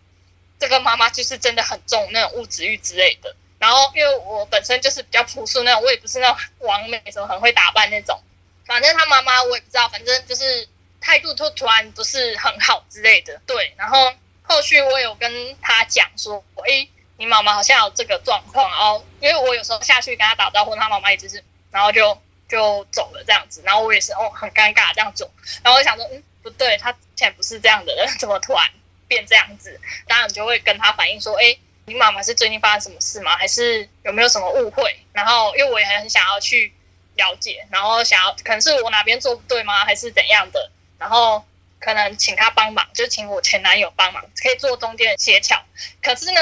[0.59, 3.35] 这个妈妈就是真的很重那种物质欲之类的。
[3.59, 8.19] 然后因为我本身就是比较朴素那种，我也不是那种完美什么很会打扮那种。
[8.65, 10.67] 反正他妈妈我也不知道，反正就是
[10.99, 13.41] 态度突突然不是很好之类的。
[13.45, 22.17] 对，然后后续我有跟他讲说，哎，你妈妈好像有这个状况，然后因为我有时候下去跟他打招呼，他妈妈也就是，然后就
[22.53, 25.29] 就走了这样子，然后我也是哦很尴尬这样走，
[25.63, 28.63] 然后我想说，嗯，不对，他之前不是这样的人， 怎么突然
[29.07, 29.79] 变这样子？
[30.07, 33.35] 当然就会跟他反映说，哎，你妈妈是最近发生什么事吗？
[33.35, 34.95] 还是有没有什么误会？
[35.11, 36.73] 然后因为我也很想要去。
[37.15, 39.85] 了解，然后想要可能是我哪边做不对吗？
[39.85, 40.71] 还是怎样的？
[40.97, 41.45] 然后
[41.79, 45.63] 可能请他帮忙，就请我前男友帮忙，可以做中间的协调。
[46.01, 46.41] 可是呢，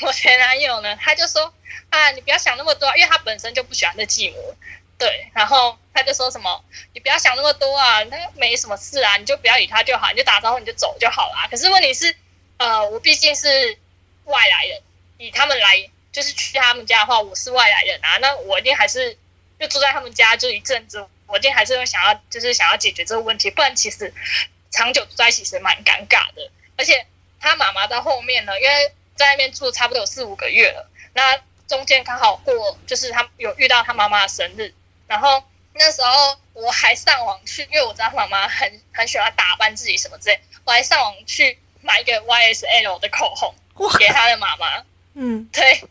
[0.00, 1.52] 我前男友呢，他就说
[1.90, 4.56] 啊，你不要想那么多，因为他本身就不喜欢这继母。
[4.98, 11.48] 对，然后他就说什么，你不要想那么多啊，那没什么事啊，你就不要理他就好，你就打招呼你就走就好了。
[11.50, 12.16] 可是问题是，
[12.58, 13.78] 呃，我毕竟是
[14.24, 14.82] 外来人，
[15.18, 19.16] 以他们来就是去他们家的话，我是外来人啊，那我一定还是。
[19.58, 24.12] 就住在他们家就一阵子，我一定还是会想要，就是想要解决这个问题，不然其实
[24.70, 26.50] 长久住在一起是蛮尴尬的。
[26.76, 27.06] 而且
[27.40, 34.74] 他妈妈到后面呢，因为在那边住差不多有四五个月了，那中间刚好过，就是他有遇到他妈妈的生日，
[35.06, 35.42] 然后
[35.74, 43.54] 那时候我还上网去，因为我知道他妈妈很很喜欢打扮自己什么之类，我还上网去买一个 YSL 的口红
[43.98, 44.84] 给他的妈妈。
[45.14, 45.82] 嗯，对。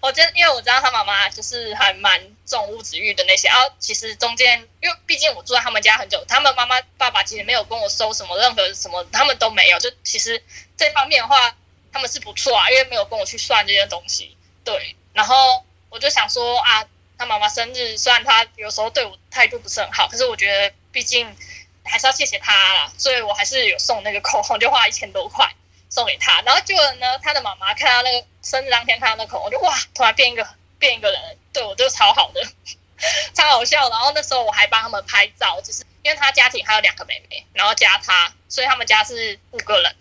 [0.00, 9.78] 我觉得，因为我知道他妈妈就是还蛮重物质欲的那些，然后其实中间，因为毕竟我住在他们家很久，他们妈妈爸爸其实没有跟我收什么任何什么，他们都没有。
[9.78, 10.42] 就其实
[10.76, 11.54] 这方面的话，
[11.92, 14.36] 他们是不错啊，因为没有跟我去算这些东西。
[14.64, 16.84] 对，然后我就想说啊，
[17.18, 21.36] 他妈妈生日，虽然他有时候对我态度不是很好，可是我觉得毕竟
[21.84, 25.52] 还是要谢谢他啦，所以我还是有送那个口红，就花一千多块。
[25.90, 30.46] 送给他，然后结果呢，他的妈妈看到那个生日当天看到那口红，就哇，突然变一个
[30.78, 32.46] 变一个人，对我就超好的，
[33.32, 33.88] 超好笑。
[33.88, 39.96] 然后那时候我还帮他们拍照，就是因为他家庭还有两个妹妹，然后加他，所以他们家是五个人，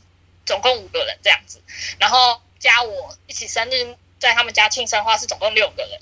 [0.46, 1.64] 总共五个人这样子。
[2.00, 6.02] 然后加我一起生日，在他们家庆生的话是总共六个人，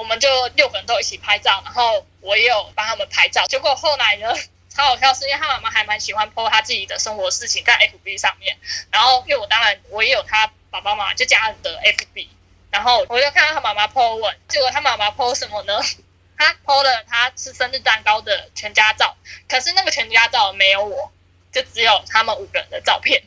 [0.00, 3.46] 我们就六个人都一起拍照，然后我也有帮他们拍照。
[3.46, 4.34] 结果后来呢？
[4.70, 8.56] 超好笑，是因为他妈妈还蛮喜欢 po 他自己的生活事情在 FB 上面，
[8.90, 12.28] 然后因为我当然我也有他爸爸妈妈就家人的 FB，
[12.70, 15.78] 然后我就看到他妈妈 po 文，结果他妈妈 po 什么呢？
[16.38, 19.14] 他 po 了他吃生日蛋糕的全家照，
[19.48, 21.12] 可是那个全家照没有我，
[21.52, 23.22] 就只有他们五个人的照片，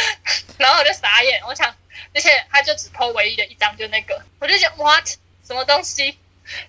[0.58, 1.74] 然后我就傻眼，我想，
[2.14, 5.08] 而且他就只 po 唯一的一张，就那个，我就想 what
[5.52, 6.18] 什么东西，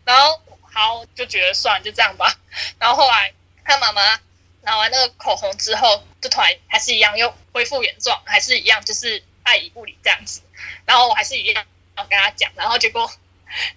[0.03, 0.41] 然后。
[0.75, 2.35] 好，就觉得算，就这样吧。
[2.79, 3.31] 然后后来
[3.63, 4.19] 他妈妈
[4.63, 10.41] 拿完那个口红之后，就突然还是一样又恢复原状，还是一样就是爱理不理这样子。
[10.87, 11.63] 然后我还是一样
[11.95, 13.07] 要跟他讲，然后结果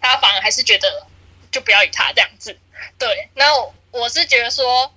[0.00, 1.06] 他反而还是觉得
[1.50, 2.58] 就不要理他这样子。
[2.98, 4.90] 对，然后我是觉得说，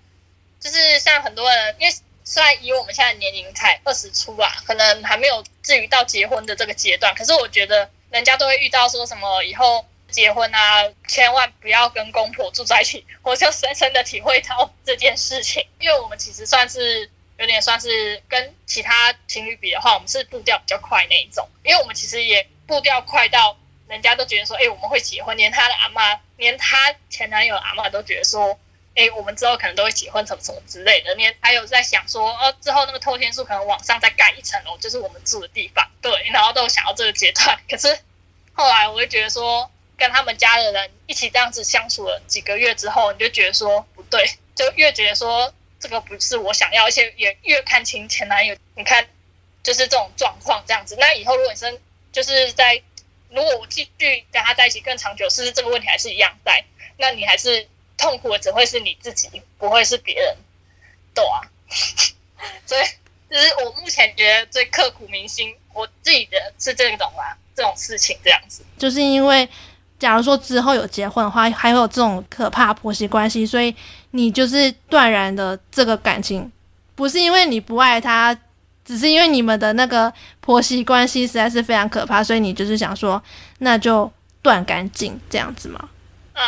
[0.62, 1.94] 就是像很多人，因为
[2.24, 26.20] 虽然以我们现在年龄才二十出啊，可能还没有至于到结婚的这个阶段，可是我觉得人家都会遇到说什么以后结婚啊，千万不要跟公婆住在一起，我就深深的体会到这件事情，因为我们其实算是有点算是跟其他情侣比的话，我们是步调比较快那一种，因为我们其实也步调快到人家都觉得说，哎，我们会结婚，连他的阿嬷。
[26.40, 28.58] 连她前男友阿嬷都觉得说，
[28.96, 31.14] 哎，我们之后可能都会结婚，什么什么之类的。
[31.16, 35.86] 连还有在想说，哦，之后那个透天厝可能往上再盖一层楼，就是我们住的地方。
[36.02, 37.60] 对，然后都想要这个阶段。
[37.70, 38.00] 可是
[38.54, 48.56] 后来我就觉得说，跟他们家的人一起这样子相处了几个月之后，你就觉得说不对，就越觉得说这个不是我想要，而且也越看清前男友。
[48.76, 49.06] 你看，
[49.62, 50.96] 就是这种状况这样子。
[50.98, 51.78] 那以后如果你生
[52.12, 52.82] 就是在。
[53.32, 56.66] 如果我继续跟他在一起更长久，是不是这个问题还是一样在？
[56.98, 60.36] 那你还是痛苦的只会是你自己，不会是别人，
[61.14, 61.46] 对啊。
[62.66, 62.82] 所以，
[63.30, 68.66] 这是我目前觉得最刻骨铭心，我自己的是这种啊，这种事情这样子。
[68.80, 69.48] 就是因为，
[70.00, 73.76] 假如说之后有结婚的话，还会有这种可怕婆媳关系，所以
[74.12, 76.52] 你就是断然的这个感情，
[76.96, 78.36] 不是因为你不爱他。
[78.86, 83.22] 只是因为你们的那个婆媳关系实在是非常可怕，所以你就是想说，
[83.60, 85.90] 那就断干净这样子吗？
[86.34, 86.42] 嗯，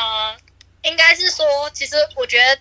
[0.82, 2.60] 应该是说，其实我觉得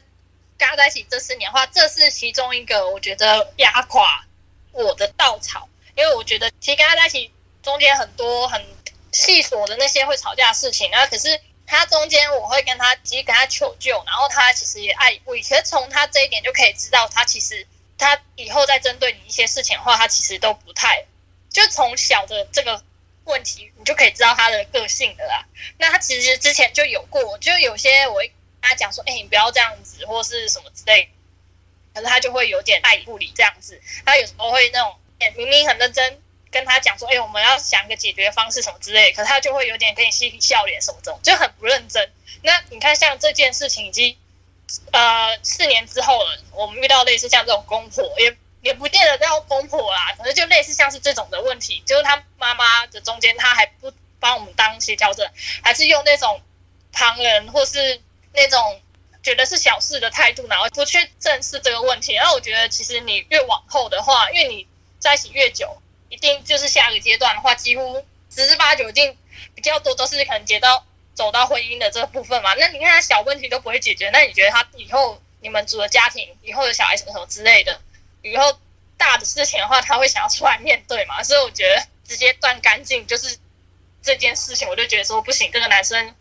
[0.58, 4.22] 跟他在一起这四年的话，这是其中一个我觉得压垮
[4.72, 7.30] 我的稻草，因为我觉得其实跟他在一起
[7.62, 8.60] 中间很多很
[9.12, 17.66] 细琐的那些会吵架的事情，然后可是他中间我会跟他其实跟他求救，然后他其实也爱理不理，其实从他这一点就可以知道他其实。
[18.02, 21.04] 他以后再针对你一些事情的话，他其实都不太，
[21.50, 22.82] 就从小的这个
[23.24, 25.44] 问题，你就可以知道他的个性的啦。
[25.76, 31.10] 那他其实之前就有过，就有些我会跟他讲说，哎、你不要这样子，或是什么之类，
[31.92, 33.78] 可是他就会有点爱理不理这样子。
[34.06, 34.96] 他有时候会那种，
[35.36, 42.10] 明明很认真跟他讲说，哎、我们要想个解决方式什么之类，可是他就会有点跟你嬉皮笑脸什么这种，就很不认真。
[42.42, 44.16] 那你看，像这件事情已经。
[44.92, 55.28] 呃，四年之后了，我们遇到类似像这种公婆，也 也不见得叫公婆啦，可能就类似像是这种的问题，就是他妈妈的中间，他还不帮我们当协调者，
[55.64, 56.40] 还是用那种
[56.92, 58.00] 旁人或是
[58.32, 58.80] 那种
[59.24, 62.14] 觉得是小事的态度，然后不去正视这个问题。
[62.14, 64.68] 然后我觉得，其实你越往后的话，因为你
[65.00, 69.16] 在一起越久，一定就是下个阶段的话，几乎十之八九，一定
[69.54, 70.84] 比较多都是可能接到。
[71.12, 77.78] 走到婚姻的这部分嘛，那你看他小问题都不会解决，那你觉得他以后你们组的家庭，以后有小孩什么什么之类的，
[78.22, 78.58] 以后
[78.96, 81.22] 大的事情的话，他会想要出来面对嘛？
[81.22, 83.36] 所以我觉得直接断干净就是
[84.00, 86.14] 这件事情，我就觉得说不行，这个男生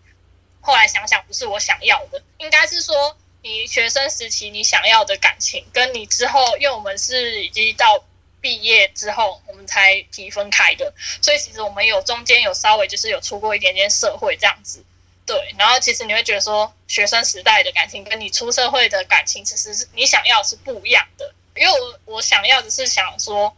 [0.59, 8.03] 后来想想不是我想要的，应该是说你学生时期你想要的感情，跟你之后，因为我们是已经到
[8.41, 14.83] 毕业之后我们才提分开的，所以其实我们有中间有稍微就是有出过一点点社会这样子。
[15.25, 21.33] 对，然后其实你会觉得说，学生时代的感情跟你出社会的感情，其实是你想要是不一样的。
[21.55, 23.55] 因为我我想要的是想说，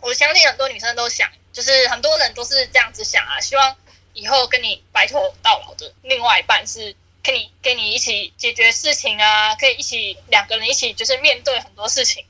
[0.00, 3.76] 我相信很多女生都想，就是很多人都是这样子想啊，希望
[4.14, 12.24] 以后跟你白头到老的另外一半是跟你跟你一起解决事情啊，可以一起两个人一起就是面对很多事情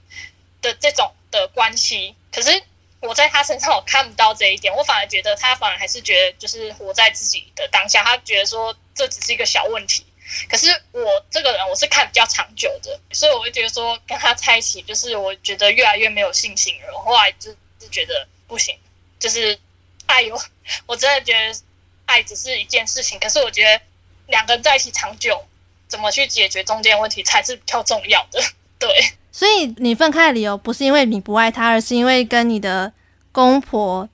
[0.61, 2.15] 的这种的关系。
[2.31, 2.63] 可是。
[3.05, 10.07] 我在他身上我看不到这一点，我反而觉得他反而还是觉得就是活在自己的当下，他觉得说这只是一个小问题。
[10.49, 16.97] 可是我这个人我是看比较长久的，所以我会觉得说跟他在一起，就是我觉得越来越没有信心了。
[17.01, 18.79] 后来就是觉得不行，
[19.19, 19.59] 就是
[20.07, 20.41] 爱有，
[20.87, 21.61] 我真的觉得
[22.07, 23.85] 爱只是一件事情，可是我觉得
[24.29, 25.45] 两个人在一起长久，
[25.89, 28.41] 怎么去解决中间问题才是比较重要的。
[28.83, 28.91] 对。
[29.31, 32.93] 所以你分开的理由不是因为你不爱他，而是因为跟你的
[33.33, 34.07] 公婆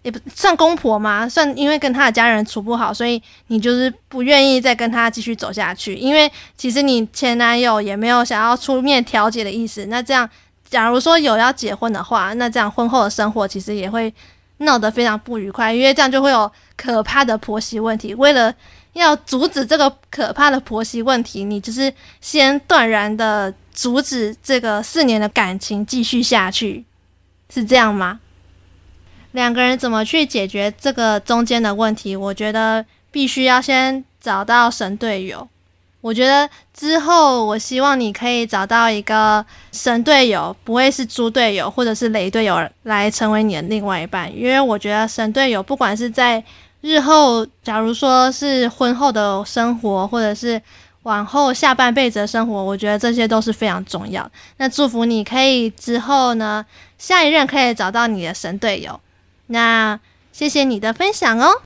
[0.00, 1.28] 也不算公婆吗？
[1.28, 5.94] 算因为跟他的家人处不好，所以你就是不愿意再跟他继续走下去。
[5.94, 9.84] 因为其实你前男友也没有想要出面调解的意思。
[9.86, 10.28] 那这样，
[10.70, 14.12] 假如说有要结婚的话，那这样婚后的生活其实也会
[14.56, 18.14] 闹得非常不愉快，因为这样就会有可怕的婆媳问题。
[18.14, 18.52] 为了
[18.94, 21.92] 要阻止这个可怕的婆媳问题，你就是
[22.22, 23.52] 先断然的。
[23.74, 26.84] 阻止这个四年的感情继续下去，
[27.52, 28.20] 是这样吗？
[29.32, 32.14] 两个人怎么去解决这个中间的问题？
[32.14, 35.48] 我觉得必须要先找到神队友，
[36.02, 44.30] 我觉得之后，我希望你可以找到一个神队友，不会是猪队友或者是雷队友，来成为你的另外一半。
[44.36, 46.42] 因为我觉得神队友，不管是在
[46.82, 50.60] 日后，假如说是婚后的生活，或者是
[51.02, 54.30] 往后下半辈子的生活，我觉得这些都是非常重要。
[54.58, 56.64] 那祝福你可以之后呢，
[56.98, 59.00] 下一任可以找到你的神队友。
[59.48, 59.98] 那
[60.30, 61.62] 谢谢你的分享哦。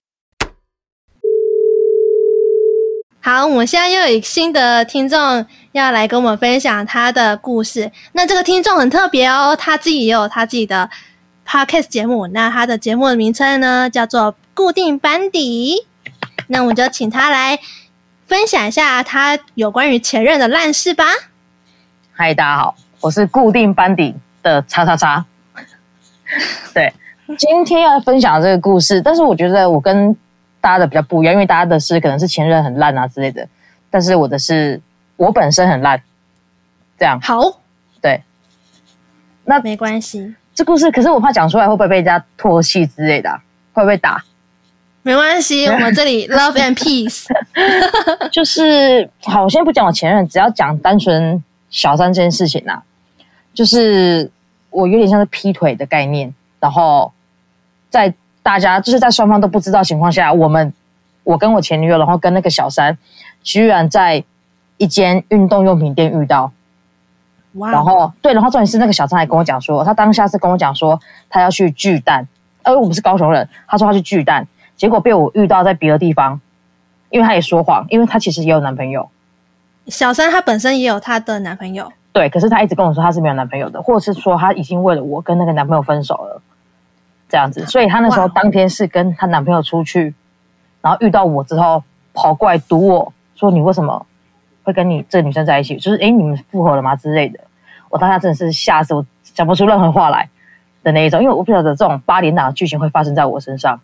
[3.20, 7.91] 好，我们现在又有新的听众要来跟我们分享他的故事。
[8.12, 10.89] 那这个听众很特别哦，他自己也有他自己的
[11.45, 12.28] podcast 节目。
[12.28, 15.84] 那他的节目的名称呢，叫做固定班底。
[16.47, 17.59] 那我们就请他来
[18.27, 21.05] 分享一下他有关于前任的烂事吧。
[22.12, 25.24] 嗨，大家好，我是固定班底的叉叉叉。
[26.74, 26.93] 对，
[27.39, 30.12] 今天要分享这个故事，但是我觉得我跟
[30.61, 33.47] 大家的比较不一样，因为大家的是可能是前任很烂啊之类的，
[33.91, 34.81] 但是我的是
[35.16, 36.03] 我本身很烂，
[36.99, 37.20] 这样。
[37.20, 37.41] 好，
[38.01, 38.20] 对，
[39.45, 40.35] 那没关系。
[40.53, 43.31] 这故事可是我怕讲出来会不会被人家唾弃之类的，
[43.72, 44.24] 会不会打？
[45.07, 47.26] 没关系， 我们这里 love and peace。
[48.32, 51.40] 就是好，我先不讲我前任，只要讲单纯
[51.70, 52.82] 小三这件事情呐、啊，
[53.54, 54.28] 就是
[54.70, 57.12] 我有点像是劈腿的概念，然后
[57.88, 58.12] 在。
[58.42, 60.72] 大家就是在双方都不知道情况下，我们
[61.24, 62.96] 我跟我前女友，然后跟那个小三，
[63.42, 64.22] 居然在
[64.76, 66.52] 一间运动用品店遇到。
[67.54, 67.72] 哇！
[67.72, 72.28] 然后对，然后重点是那个小三还跟我讲说，他当下是跟我讲说他要去巨蛋，
[72.62, 74.46] 而我们是高雄人，他说他去巨蛋，
[74.77, 76.41] 结果被我遇到在别的地方，
[77.11, 79.09] 因为他也说谎，因为他其实也有男朋友。
[79.87, 86.43] 小三她本身也有她的男朋友，对，可是她一直跟我说她是没有男朋友的，或者是说她已经为了我跟那个男朋友分手了。
[87.29, 90.14] 这样子，所以她那时候当天是跟她男朋友出去，
[90.81, 94.07] 然后遇到我之后跑过来堵我说：“你为什么
[94.62, 95.77] 会跟你这个女生在一起？
[95.77, 97.39] 就是诶，你们复合了吗之类的？”
[97.89, 100.29] 我当下真的是吓死我，讲不出任何话来
[100.83, 103.81] 的那一种，因为我不晓得这种八点档的剧情会发生在我身上。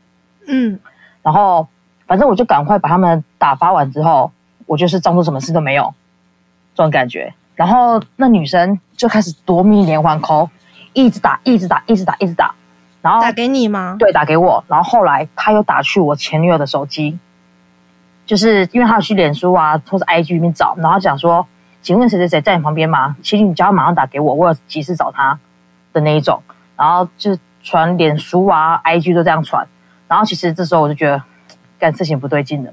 [0.46, 0.78] 嗯，
[1.22, 1.66] 然后
[2.06, 4.30] 反正我就赶快把他们打发完之后，
[4.66, 5.94] 我就是装作什么事都没有
[6.74, 7.32] 这种感觉。
[7.54, 10.48] 然后那女生就开始夺命连环 call，
[10.92, 12.54] 一直打，一直打，一直打，一直打。
[13.00, 13.96] 然后打给你吗？
[13.98, 14.64] 对，打给我。
[14.68, 17.18] 然后后来他又打去我前女友的手机，
[18.24, 21.46] 就是因为他有去脸书啊或者 IG 里面找，然后讲说
[21.82, 23.16] ：“请问谁谁谁在你旁边吗？
[23.22, 25.38] 请你叫他马上打给我，我有急事找他
[25.92, 26.42] 的那一种。”
[26.76, 29.66] 然后就传脸书啊 IG 都这样传。
[30.12, 31.22] 然后其实这时候我就觉得
[31.78, 32.70] 干事情不对劲了，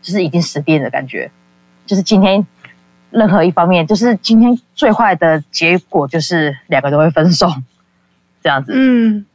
[0.00, 1.30] 就是已经死定的感觉。
[1.84, 2.46] 就是今天
[3.10, 7.46] 任何一方面，就是今天最坏的结果就是两个都会分手，
[8.42, 8.72] 这样子。
[8.74, 9.26] 嗯。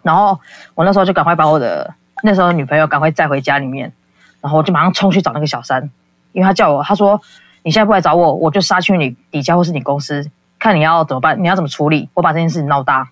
[0.00, 0.40] 然后
[0.74, 3.92] 我那时候就赶快把我的那时候女朋友赶快载回家里面，
[4.40, 5.90] 然后我就马上冲去找那个小三，
[6.32, 7.20] 因为他叫我，他说
[7.64, 13.10] 你现在不来找我，我就杀去你底下或是你公司，看你要怎么办，你要怎么处理，我把这件事情闹大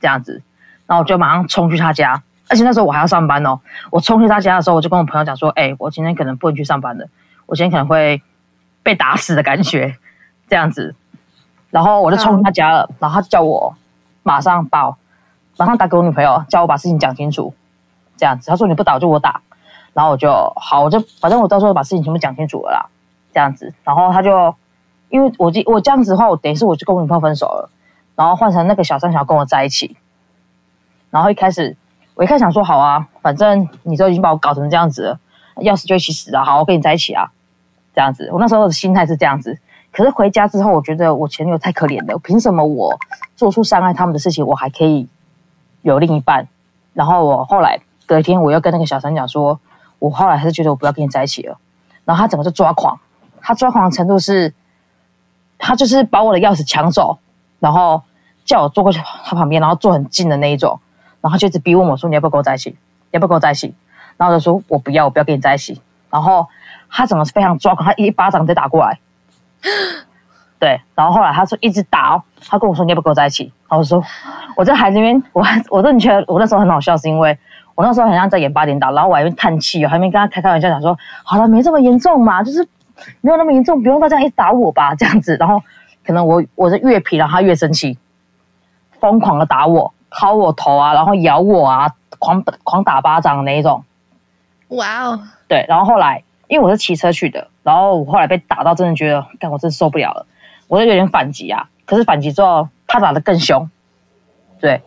[0.00, 0.40] 这样子，
[0.86, 7.06] 然后我就马上冲去他家，而且那时候我还要上班哦，我冲去他家的时候，我就跟我朋友讲说，哎，我今天可能不能去上班了，
[7.46, 8.22] 我今天可能会
[8.82, 9.96] 被打死的感觉
[10.48, 10.94] 这样子，
[11.70, 13.76] 然后我就冲去他家了，然后他就叫我
[14.22, 14.96] 马上报。
[15.60, 17.52] 马上打给我女朋友，叫我把事情讲清楚，
[18.16, 18.48] 这样子。
[18.48, 19.40] 他说你不打就我打，
[19.92, 22.86] 然后我就好，我就反正我到时候把事情全部讲清楚了啦，
[23.34, 23.74] 这样子。
[23.82, 24.54] 然后他就
[25.08, 27.68] 因为我我这样子的话，我等于是我就跟我女朋友分手了，
[28.14, 29.96] 然后换成那个小三想要跟我在一起。
[31.10, 31.76] 然后一开始
[32.18, 35.20] 我一开始想说好啊，反正你都已经把我搞成这样子了，
[35.62, 37.30] 要死就一起死啊，好，我跟你在一起啊，
[37.94, 38.28] 这样子。
[38.32, 39.56] 我那时候的心态是这样子。
[39.92, 42.98] 可是回家之后，我觉得我前女友太可怜了，凭什么我
[43.36, 45.08] 做出伤害他们的事情，我还可以？
[45.82, 46.48] 有另一半，
[46.92, 49.60] 然后我后来隔天，我又跟那个小三讲说，
[50.00, 51.56] 我后来还是觉得我不要跟你在一起了。
[52.04, 52.98] 然后他整个就抓狂，
[53.40, 54.52] 他抓狂的程度是，
[55.56, 57.20] 他就是把我的钥匙抢走，
[57.60, 58.02] 然后
[58.44, 60.80] 叫我坐过去他旁边，然后坐很近的那一种，
[61.20, 62.76] 然后他就一直逼问我说，你要不要跟我在一起？
[63.10, 63.74] 要不要跟我在一起？
[64.16, 65.80] 然后我就说我不要，我不要跟你在一起。
[66.10, 66.46] 然后
[66.90, 68.98] 他整个非常抓狂，他一巴掌再打过来。
[70.58, 73.44] 对，然后后来他说一直打哦，他跟我说，你要不要跟我在一起？
[73.68, 74.02] 然后我说
[74.56, 77.38] 我在海那边，我还我真的觉得我那时候很好笑，是因为
[77.74, 82.66] 我那时候好像在演八点档，然后我还没叹气，我还没跟他开开玩笑讲说，好了，没这么严重嘛，就是
[83.20, 85.36] 没有那么严重，不用到这样一直打我吧，这样子。
[85.38, 85.62] 然后
[86.04, 87.96] 可能我我是越皮，然后他越生气，
[88.98, 93.84] 疯狂的打我，敲我头啊，然后咬我啊，狂狂打巴掌的那一种。
[94.68, 100.26] 哇哦，对，然后后来因为我是骑车去的，然后我后来被打到，真的觉得，干，我真的受不了了。
[100.66, 103.68] 我就有点反击啊，可是反击之后，他打的更凶，
[104.60, 104.82] 对。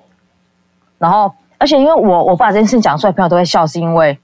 [0.99, 4.19] 然后，而且因为我我把这件事情讲出来，朋友都会笑，是因为，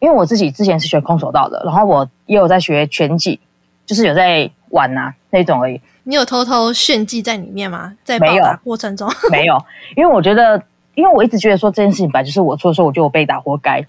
[0.00, 3.38] 因为我自己之前是学空手道的，然后我也有在学拳击，
[3.86, 5.80] 就是有在玩呐、啊、那种而已。
[6.04, 7.94] 你有偷偷炫技在里面吗？
[8.04, 9.58] 在暴打过程中没有，
[9.96, 10.62] 因为我觉得，
[10.94, 13.80] 因为我一直觉得说这件事情本来就是我错的时候，我觉得我被打活该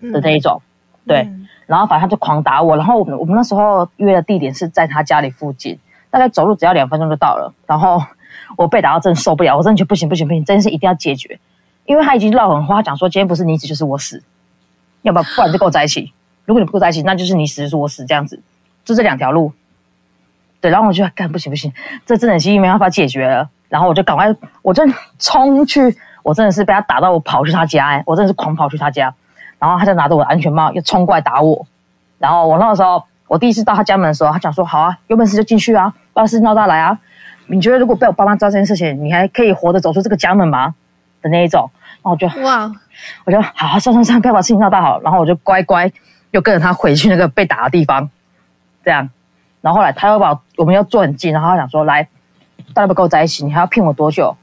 [0.00, 0.60] 的那一种。
[1.04, 5.78] 嗯、对、嗯，然后反正他就狂打我，然后我们我们那时候约的地点是在他家里附近，
[6.10, 7.52] 大概走路只要两分钟就到了。
[7.66, 8.02] 然后
[8.56, 11.40] 我被打到真的受不了，我真的觉得不行不行不行，这件事一定要解决，
[11.86, 14.22] 因为他已经撂狠话，讲说今天不是你死就是我死，
[15.02, 16.12] 要不然不然就跟我在一起。
[16.44, 18.40] 如果你不跟我在一起，那就是你死就是我死这样子，
[18.84, 19.52] 就这两条路。
[20.60, 21.72] 对，然后我就干不行不行，
[22.04, 23.48] 这真的是没办法解决了。
[23.68, 24.82] 然后我就赶快，我就
[25.18, 29.14] 冲去，我真的是被他打到，我跑去他家，哎，我真的是狂跑去他家。
[29.58, 31.66] 然后他就拿着我的安全帽，又冲过来打我。
[32.18, 36.98] 然后我那个时候，我第一次到他家门的时候，他讲说：“好啊，有本事就进去啊，把事情闹大来啊。
[37.46, 40.74] 你觉得如果被我爸妈知道这件事情，你还可以活着走出这个家门吗？”
[41.22, 41.70] 的那一种。
[42.02, 42.72] 然后我就哇，
[43.24, 45.00] 我就好好算算算，不要把事情闹大好。
[45.02, 45.90] 然后我就乖乖
[46.30, 48.08] 又跟着他回去那个被打的地方，
[48.84, 49.08] 这样。
[49.60, 52.08] 然后后来他又把我，们又坐很近，然后他想说：“来，
[52.72, 54.36] 大家不跟我在一起，你还要骗我多久？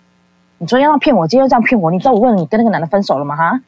[0.59, 3.35] 你昨天要骗我，今天又这样骗我，你知道我问你跟那个男的分手了吗？
[3.35, 3.59] 哈，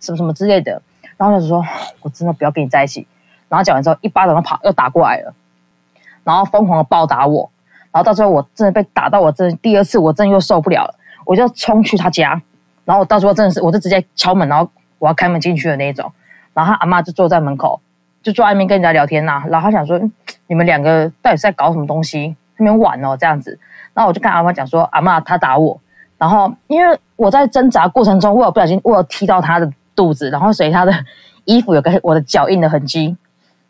[0.00, 0.82] 什么什么之类的。”
[1.16, 1.64] 然后我就说
[2.02, 3.06] ：“我真的不要跟你在一起。”
[3.48, 5.34] 然后讲完之后，一巴掌又跑又打过来了，
[6.24, 7.50] 然后疯狂的暴打我。
[7.90, 10.94] 然后到最后，我真的被打到我真第二次，我真的又受不了了，
[11.24, 12.40] 我就冲去他家。
[12.84, 16.12] 然后我到最后真的是，我就直接敲门，然后我要开门进去的那一种。
[16.52, 17.80] 然后他阿妈就坐在门口。
[18.28, 19.98] 就坐外面跟人家聊天呐、然后他想说，
[20.48, 22.36] 你们两个到底是在搞什么东西？
[22.58, 23.58] 他们玩哦这样子，
[23.94, 25.80] 然后我就跟阿妈讲说，阿妈他打我，
[26.18, 30.92] 然后因为我在挣扎过程中，我有不小心我有踢到他的肚子，然后所以他的
[31.44, 33.16] 衣服有个我的脚印的痕迹，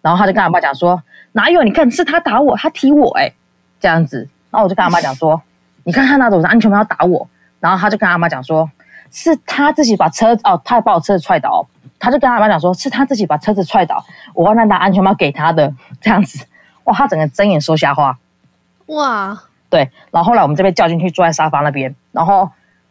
[0.02, 1.00] 然后他就跟阿妈讲说，
[1.32, 1.62] 哪有？
[1.62, 3.32] 你看是他打我，他踢我哎、
[3.78, 5.40] 这样子，然后我就跟阿妈讲说，
[5.84, 7.28] 你看他拿着我的安全帽要打我，
[7.60, 8.68] 然后他就跟阿妈讲说，
[9.12, 11.64] 是他自己把车哦，他还把我车子踹倒。
[11.98, 16.46] 他就跟他阿妈讲说，是他自己把车子踹倒，我要让他安全帽给他的这样子。
[16.84, 18.18] 哇，他整个睁眼说瞎话。
[18.86, 19.90] 哇，对。
[20.10, 21.94] 然后后来我们就被叫进去，坐在沙发那边。
[22.12, 22.50] 然后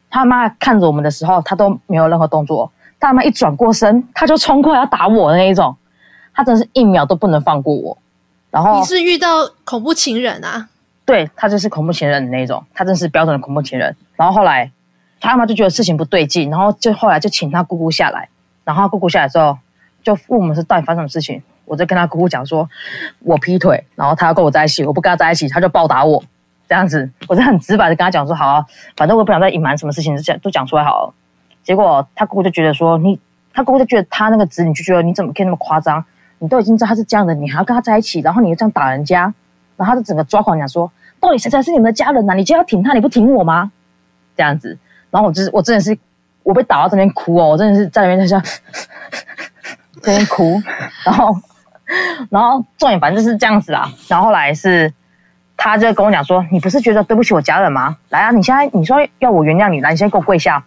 [0.10, 2.72] 他妈看着我们的时候，他都没有任何动作。
[2.99, 5.76] 他妈一转过身，他就冲过来要打我的那一种。
[6.34, 7.97] 他真是一秒都不能放过我。
[8.51, 10.68] 然后你是遇到恐怖情人啊？
[11.05, 13.95] 对，他就是恐怖情人的那一种，他真是标准的恐怖情人。
[14.16, 14.72] 然后后来
[15.20, 18.30] 他妈就觉得事情不对劲，然后就后来就请他姑姑下来。
[18.68, 19.57] 然后姑姑下来之后，
[20.03, 21.41] 就问我们是到底发生什么事情。
[21.63, 22.70] 我就跟他姑姑讲说，
[23.20, 26.22] 我劈腿，然后他要跟我在一起，我不跟他在一起，他就暴打我，
[26.68, 27.09] 这样子。
[27.30, 28.65] 我就很直白的跟他讲说，好啊，
[28.97, 31.13] 反正我也不想再隐瞒什么事情，就讲都讲出来好了。
[31.63, 33.18] 结果他姑姑就觉得说，你，
[33.53, 36.03] 他姑姑就觉得他那个子女就觉得你怎么可以那么夸张？
[36.39, 39.22] 你都已经知道他是这样的，你还要跟他在一起，然后你又这样打人家，
[39.78, 40.91] 然后他就整个抓狂讲说，
[41.22, 43.72] 到底谁才是你们的家人呐、你就要挺他，你不挺我吗？
[44.36, 44.78] 这样子。
[45.09, 45.97] 然后我就是我真的是。
[46.48, 48.41] 我被打到这边哭哦，我真的是在那边 在
[50.02, 50.62] 这边哭，
[51.04, 51.36] 然后，
[52.30, 53.91] 然后重点反正就是这样子啦。
[54.08, 54.93] 然后后来是，
[55.58, 57.98] 他就跟我讲说：“你不是觉得对不起我家人吗？
[58.08, 60.64] 来啊，你现在你说要我原谅你，来，你先给我跪下。”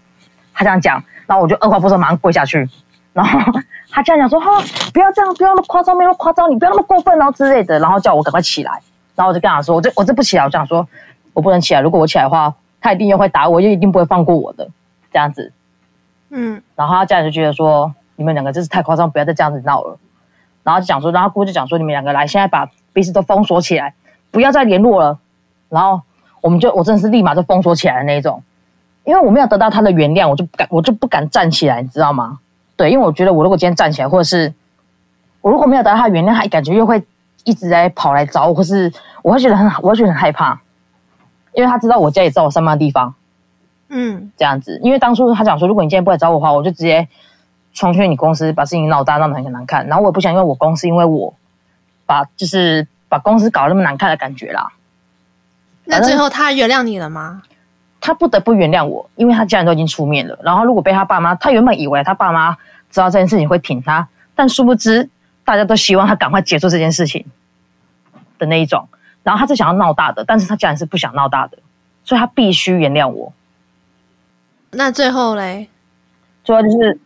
[0.53, 2.69] 他这样讲，然后我就二话不说马上跪下去。
[3.15, 3.41] 然后
[3.91, 4.63] 他这样讲说：“哈，
[4.93, 8.71] 不要这样，不要那么夸张，没有夸张，你不要那么过分，然后之类的。”然后叫我赶快起来。
[9.15, 10.87] 然后我就跟他说：“我这我这不起来，我这样说，
[11.33, 11.81] 我不能起来。
[11.81, 14.69] 如果我起来的话，他一定又会打我，又一定不会放过我的。
[15.11, 15.53] 这样子。”
[16.31, 19.99] 嗯，然后他家人就觉得说，你们两个真是太夸张，不要再这样子闹了。
[20.63, 23.95] 然后就讲说，然后姑就讲说，你们两个来，现在把彼此都封锁起来，
[24.31, 25.19] 不要再联络了。
[25.69, 26.03] 然后
[26.41, 28.43] 我们就，我真的是立马就封锁起来的那一种，
[29.05, 32.39] 因为我没有得到他的原谅，我就不敢，我就不敢站起来，你知道吗？
[32.77, 34.53] 对，因为我觉得我如果今天站起来，或者是
[35.41, 37.03] 我如果没有得到他原谅，他感觉又会
[37.45, 40.61] 一直在跑来找我，或是我会觉得很，我会觉得很害怕，
[41.55, 43.15] 因为他知道我家也知道我上班的地方。
[43.91, 47.07] 嗯，这样子，因为当初他讲说，如果你今天不来找我的话，我就直接
[47.75, 49.87] 冲去你公司，把事情闹大，闹得很难看。
[49.87, 51.35] 然后我也不想因为我公司，因为我
[52.07, 54.73] 把就是把公司搞得那么难看的感觉啦。
[55.85, 57.43] 那最后他原谅你了吗？
[58.01, 60.39] 他不得不原谅我，因为他家人都已经出面了。
[60.43, 62.57] 然后如果被他爸妈，他原本以为他爸妈
[62.91, 65.11] 知道这件事情会挺他，但殊不知
[65.45, 67.27] 大家都希望他赶快结束这件事情
[68.39, 68.89] 的那一种。
[69.23, 71.59] 然后他是想要闹大的，但是他家人是不想闹大的，
[72.05, 73.33] 所以他必须原谅我。
[74.73, 75.69] 那最后嘞？
[76.45, 76.99] 最后就是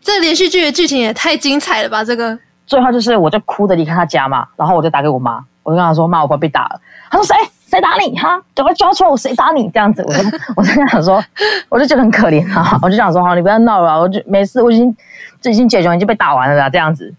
[0.00, 2.02] 这连续剧的剧情也太精彩了吧！
[2.02, 7.34] 这个最后就是，我就哭的离开他家嘛，然后我就打给我妈，我就跟他说：“妈，我快被打了。”他说：“谁？
[7.66, 8.18] 谁打你？
[8.18, 9.10] 哈，赶快抓出来！
[9.10, 10.20] 我谁打你？”这样子，我就
[10.56, 11.22] 我就跟他说，
[11.68, 14.96] 我就觉得很可怜啊，我就想说：“好，你不要闹了，我就没事，我已经
[15.40, 17.12] 这已经解决，已经被打完了啦。”这样子，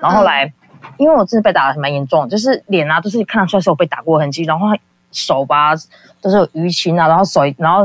[0.00, 0.52] 然后后来，
[0.96, 4.66] 因为我真的被打的蛮严重，就是脸啊都是看得出来是我被打过的痕迹，然后
[5.12, 5.72] 手吧
[6.20, 7.84] 都是有淤青啊，然后手然后。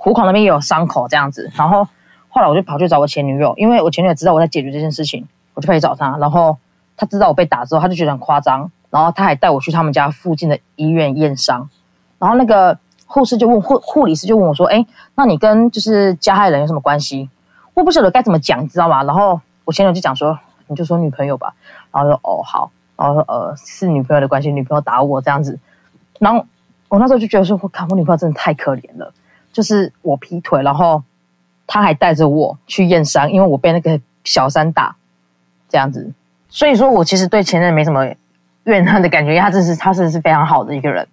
[0.00, 1.50] 虎口那边也有伤口，这样子。
[1.56, 1.86] 然后
[2.28, 6.16] 后来我就跑去找我前女友，因为我前女友知道我在解决这件事情，我就跑去找她。
[6.18, 6.56] 然后
[6.96, 11.68] 她知道我被打之后，她就觉得很夸张，然后她还带我去他们家附近的医院验伤，
[12.18, 14.86] 然后那个护士就问护护理师就问我说：“哎，
[15.16, 17.28] 那你跟就是加害人有什么关系？”
[17.74, 19.02] 我不晓得该怎么讲，你知道吗？
[19.02, 20.38] 然后我前女友就讲说
[20.68, 21.54] ：“你就说女朋友吧。”
[21.92, 25.58] 然后说：“哦，好。”然后说：“呃，是女朋友的关系，女朋友打我这样子。”
[26.18, 26.44] 然后
[26.88, 29.12] 我那时候就觉得说：“我靠，我女朋友真的太可怜了，
[29.52, 31.02] 就是我劈腿，然后
[31.66, 34.94] 他还带着我去验伤，因为我被那个小三打
[35.68, 36.12] 这样子。
[36.48, 38.06] 所以说我其实对前任没什么
[38.64, 41.06] 怨恨的感觉，因为他真是他是是非常好的一个人。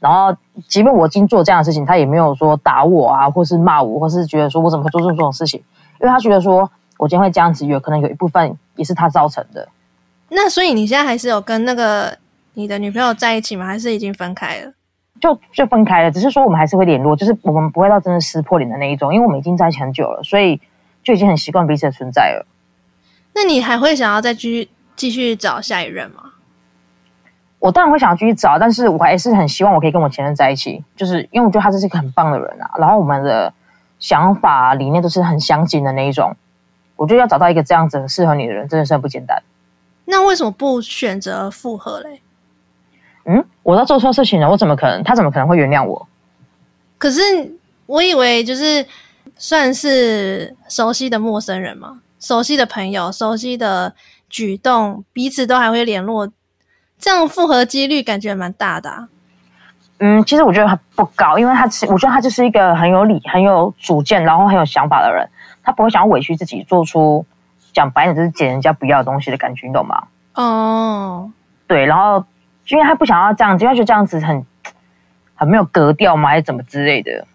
[0.00, 0.36] 然后
[0.68, 5.58] 即便我今做这样的事情，他也没有说打我啊，或是骂我，或是觉得说我怎么会做这种事情，
[6.00, 9.66] 因为他觉得说我今天会这样子，有可能有一部分也是他造成的。”
[10.28, 12.18] 那所以你现在还是有跟那个
[12.52, 13.64] 你的女朋友在一起吗？
[13.64, 14.72] 还是已经分开了？
[15.20, 20.60] 就就分开了，只是说我们还是会联络，就是我们不会到真的撕破脸的那一种，因为我们已经在一起很久了，所以
[21.02, 22.46] 就已经很习惯彼此的存在了。
[23.34, 26.32] 那你还会想要再继续继续找下一任吗？
[27.58, 33.52] 我当然会想要继续找，但是我还是很希望我可以跟我前任在一起，就是因为我觉得他这是一个很棒的人啊，然后我们的
[33.98, 36.36] 想法理念都是很相近的那一种，
[36.96, 39.42] 我觉得要找到一个这样子很适合你的人，真的是很不简单。
[40.04, 42.20] 那为什么不选择复合嘞？
[43.24, 45.02] 嗯，我都做错事情了，我怎么可能？
[45.02, 46.06] 他怎么可能会原谅我？
[46.98, 47.20] 可是
[47.86, 48.86] 我以为就是
[49.36, 53.94] 算是熟悉的陌生人嘛，熟悉的朋友，熟悉的
[54.28, 56.30] 举动，彼此都还会联络，
[56.98, 59.08] 这样复合几率感觉蛮大的啊。
[59.98, 65.28] 嗯，其实我觉得还不高，因为他我觉得他就是一个很有理、很有主见，然后很有想法的人，
[65.62, 67.24] 他不会想要委屈自己做出。
[67.72, 70.04] 讲白点就是捡人家不要的东西的感觉，你懂吗？
[70.34, 71.30] 哦，oh.
[71.66, 72.24] 对，然后
[72.68, 74.44] 因为他不想要这样子，因为觉得这样子很
[75.34, 77.26] 很没有格调嘛，还是怎么之类的。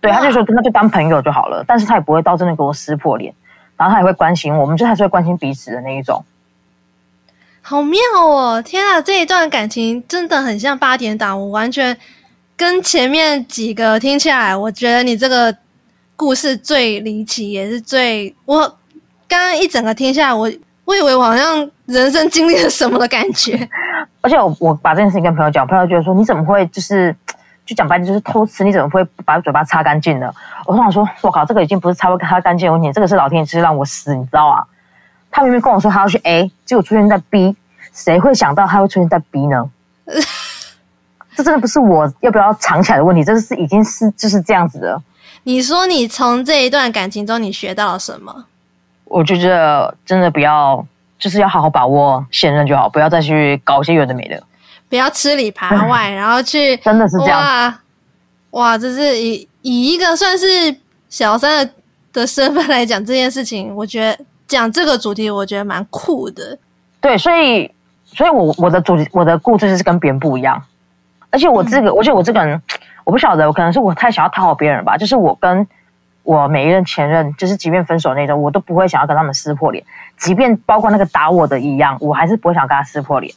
[0.00, 3.32] 对他就说跟他就当朋友就好了，但是他也不会到真的给我撕破脸，
[3.76, 6.24] 然后他也会关心我，我们就还是会关心彼此的那一种。
[7.60, 8.60] 好妙哦！
[8.60, 11.96] 天啊，这一段感情真的很像八点档，我完全
[12.56, 15.56] 跟前面几个听起来，我觉得你这个
[16.16, 18.78] 故事最离奇，也是最我。
[19.28, 20.52] 刚刚一整个听下来，我
[20.84, 23.56] 我以为我好像人生经历了什么的感觉。
[24.22, 27.14] 而且我我把这件事情跟朋友讲，朋友觉得说，你怎么会就是
[27.66, 30.32] 就讲白了就是偷吃，你怎么会把嘴巴擦干净呢？
[30.64, 34.64] 我想说，我靠，这个已经不是擦不擦干净的问题，这个是老天爷就是让我死，你知道吗？
[35.30, 37.56] 他明明跟我说他要去 A，结果出现在 B，
[37.92, 39.70] 谁会想到他会出现在 B 呢？
[41.34, 45.02] 这真的不是我要不要藏起来的问题，这是已经是就是这样子的。
[45.44, 48.44] 你说你从这一段感情中你学到了什么？
[49.04, 50.86] 我就觉得真的不要，
[51.22, 54.42] 就是要好好把握现任就好，不要再去搞一些有的没的，
[54.88, 57.78] 不要吃里扒外， 然后去真的是这样哇，
[58.50, 60.74] 哇，这是以以一个算是
[61.08, 61.72] 小三的
[62.12, 66.58] 的身份来讲这件事情，我觉得讲这个主题，我觉得蛮酷的。
[67.00, 67.70] 对，所以，
[68.04, 70.60] 所以我我的主题我的故事就是跟别人不一样，
[71.30, 72.60] 而且我这个，而且、嗯、我这个人，
[73.04, 75.64] 我不晓得，我可能是我太想要讨好别人吧，就是我跟。
[76.24, 79.84] 我每一任前任，就是即便分手那种，我都不会想要跟他们撕破脸，
[80.16, 83.34] 即便包括那个打我的一样，我还是不会想跟他撕破脸。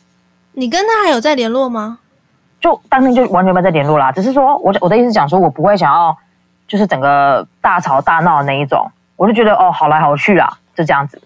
[0.53, 1.97] 你跟他还有在联络吗？
[2.61, 6.15] 就当天就完全没在联络啦，只是说我我的意思讲说，我不会想要
[6.67, 11.21] 就是整个大吵大闹的那一种，我就觉得哦，好来好去啊，就这样子。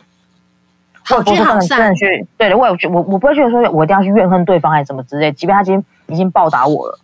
[1.04, 1.94] 好聚好散。
[2.38, 7.00] 对的，我也觉我我不会觉得说我一定要去怨恨对方还是什么之类，即便他今天已经报答我了。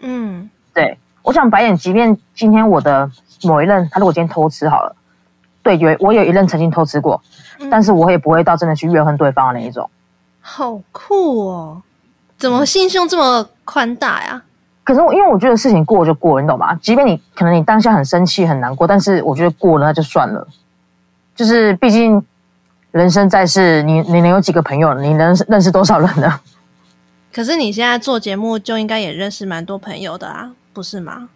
[0.00, 3.10] 嗯，对，我想白眼，即便今天我的。
[3.42, 4.94] 某一任，他如果今天偷吃好了，
[5.62, 7.20] 对，有我有一任曾经偷吃过，
[7.60, 9.88] 嗯、但是我也不会到真的去怨恨对方的那一种。
[10.40, 11.82] 好酷哦！
[12.38, 14.42] 怎么心胸这么宽大呀？
[14.84, 16.74] 可是我因为我觉得事情过了就过了，你懂吗？
[16.76, 20.46] 即便你可能你当下很生气很难过，但是我觉得过了那就算了。
[21.34, 22.24] 就是毕竟
[22.92, 24.94] 人生在世，你你能有几个朋友？
[24.94, 26.40] 你能认识多少人呢？
[27.32, 31.28] 可是你现在做节目就应该也认识蛮多朋友的啊，不是吗？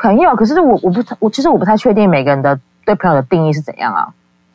[0.00, 4.08] 朋友，可是我我不我其实我不太确定每个人的对朋友的定义是怎样啊？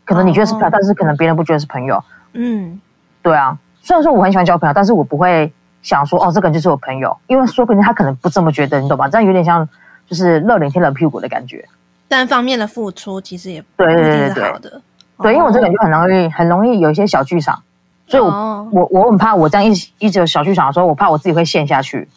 [0.05, 2.03] 可能你觉得是朋友，哦、但是可能别人不觉得是朋友。
[2.33, 2.79] 嗯，
[3.21, 3.57] 对啊。
[3.81, 9.07] 虽然说我很喜欢交朋友，但是我不会想说哦，这个人就是我朋友，因为说不定他可能不这么觉得，你懂吧？
[9.07, 9.67] 这样有点像
[10.07, 11.65] 就是热脸贴冷屁股的感觉。
[12.07, 14.59] 单方面的付出其实也不一定是好的。
[14.59, 14.81] 对，对，对，对，
[15.23, 17.63] 对，因为我这个人就很容易很容易有一些小剧场，
[18.05, 22.07] 所以我、哦、我我很怕我这样一一直有小剧场的时候，我怕我自己会陷下去。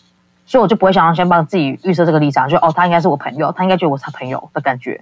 [0.47, 5.01] 所以我就不会想要先帮自己预设这个立场，就哦，他应该是我朋友，他应该觉得我是他朋友的感觉。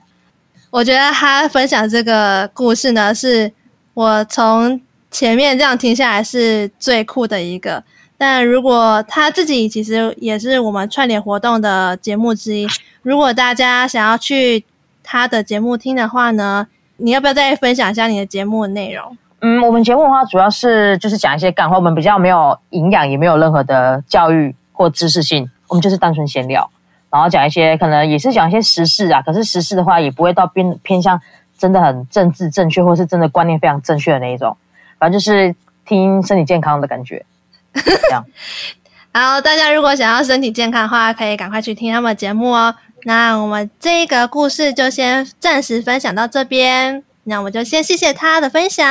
[0.70, 3.53] 我觉得他分享这个故事呢，是
[3.95, 4.80] 我从
[5.11, 7.82] 前面这样听下来是最酷的一个。
[8.16, 12.66] 但如果他自己其实也是我们串联活动的节目之一，
[13.03, 14.64] 如果大家想要去
[15.03, 16.68] 他的节目听的话呢，
[16.99, 19.18] 你要不要再分享一下你的节目的内容？
[19.40, 26.68] 嗯，我们节目的话主要是就是讲一些干话，我们比较没有营养，也没有任何的教育或知识性，我们就是单纯闲聊，
[27.09, 31.20] 然后讲一些可能也是讲一些时事啊，可是时事的话也不会到偏偏向
[31.57, 34.57] 真的很政治正确，或是真的观念非常正确的那一种，
[34.99, 35.55] 反正就是
[35.87, 37.24] 听身体健康的感觉，
[37.72, 38.24] 这样。
[39.14, 42.74] 好，大家如果想要身体健康的话，可以赶快去听他们节目哦。
[43.05, 48.87] 那我们这个故事就先暂时分享到这边，那我们就先谢谢他的分享。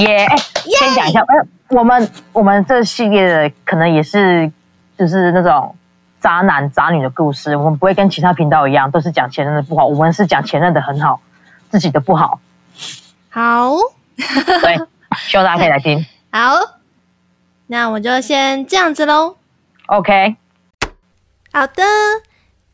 [0.00, 0.36] 耶、yeah, 欸，
[0.78, 4.50] 先讲一下，哎，我们我们这系列的可能也是
[4.98, 5.76] 就是那种
[6.20, 11.20] 渣男渣女的故事，我们不会跟其他频道一样都是讲前任的不好，我们是讲前任的很好，
[11.70, 12.40] 自己的不好。
[13.28, 13.76] 好，
[14.16, 14.76] 对，
[15.16, 16.04] 希望大家可以来听。
[16.32, 16.56] 好，
[17.66, 19.36] 那我就先这样子喽。
[19.86, 20.36] OK。
[21.52, 21.82] 好的，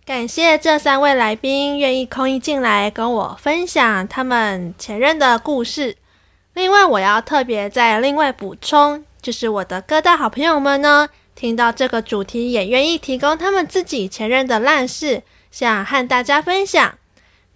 [0.06, 5.96] 感谢这三位来宾愿意空一进来跟我分享他们前任的故事。
[6.54, 16.96] 另外，我要特别再另外补充，就是我的各大好朋友们呢，听到这个主题也愿意提供他们自己前任的烂事，想和大家分享。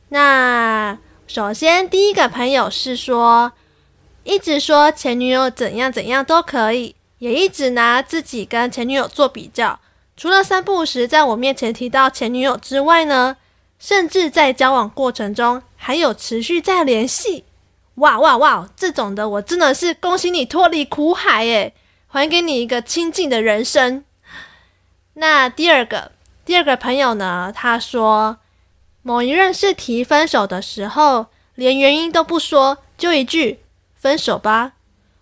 [0.09, 3.53] 那首先第一个朋友是说，
[4.25, 9.79] 一直说前女友怎样怎样都可以，也一直拿自己跟前女友做比较。
[10.17, 13.37] 除了三不时在我面前提到前女友之外呢，
[13.79, 17.45] 甚至在交往过程中还有持续在联系。
[17.99, 18.69] 哇哇哇！
[18.77, 21.75] 这种的我真的是恭喜你脱离苦海诶，
[22.09, 24.05] 还给你一个清静的人生。
[25.15, 26.13] 那第二个
[26.45, 28.39] 第二个朋友呢，他说
[29.03, 33.61] 某一任是提分手的时候，连原因都不说，就一句
[33.97, 34.73] 分手吧。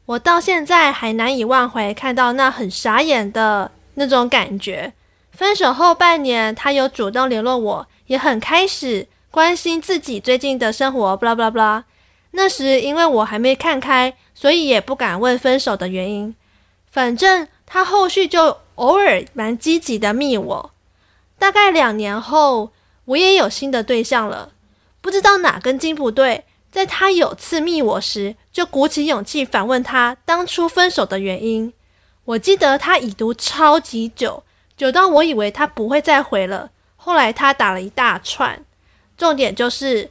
[0.06, 3.72] 我到现在还难以忘怀看到那很傻眼的。
[3.98, 4.92] 那种感觉，
[5.32, 11.84] 分手后半年，他有主动联络我，也很开始关心自己最近的生活，巴拉巴拉巴拉。
[12.38, 16.36] 那时因为我还没看开，所以也不敢问分手的原因。
[16.86, 20.70] 反正他后续就偶尔蛮积极的密我。
[21.38, 22.72] 大概两年后，
[23.06, 24.52] 我也有新的对象了，
[25.00, 31.72] 不知道哪根筋不对，在他有次密我时，就鼓起勇气反问他当初分手的原因。
[32.26, 34.42] 我记得他已读超级久，
[34.76, 36.70] 久到我以为他不会再回了。
[36.96, 38.62] 后来他打了一大串，
[39.16, 40.10] 重点就是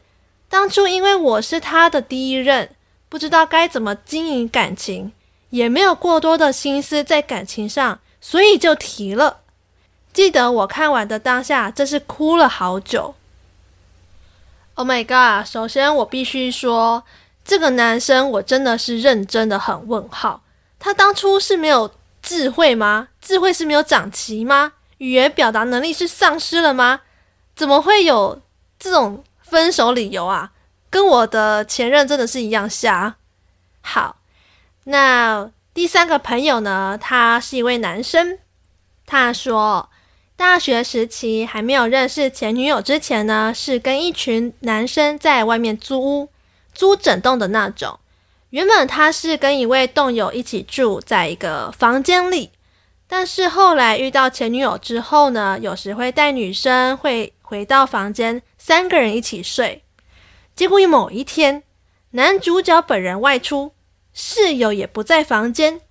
[0.49, 2.75] 当初因为我是他的第一任，
[3.09, 5.11] 不知道该怎么经营感情，
[5.49, 9.41] 也没有过多的心思在感情上，所以就提了。
[10.13, 13.15] 记得我看完的当下，真是哭了好久。
[14.75, 15.47] Oh my god！
[15.47, 17.03] 首先我必须说，
[17.43, 20.41] 这个男生我真的是认真的很问号，
[20.79, 21.91] 他当初是没有。
[22.27, 23.09] 智慧吗？
[23.21, 24.73] 智慧是没有长齐吗？
[24.97, 27.01] 语言表达能力是丧失了吗？
[27.55, 28.41] 怎么会有
[28.79, 30.51] 这种分手理由啊？
[30.89, 33.15] 跟我的前任真的是一样瞎。
[33.81, 34.17] 好，
[34.85, 36.97] 那第三个朋友呢？
[36.99, 38.39] 他是一位男生。
[39.05, 39.89] 他说，
[40.35, 46.29] 大学时期还没有认识前女友之前呢，是跟一群男生在外面租屋，
[46.73, 47.99] 租整栋的那种。
[48.49, 52.51] 原本他是跟一位栋友一起住在一个房间里，
[53.07, 59.83] 但是后来遇到前女友之后呢，有时会带女生会回到房间，三个人一起睡。
[60.55, 61.63] 结果某一天，
[62.11, 63.73] 男主角本人外出，
[64.13, 65.81] 室友也不在房间，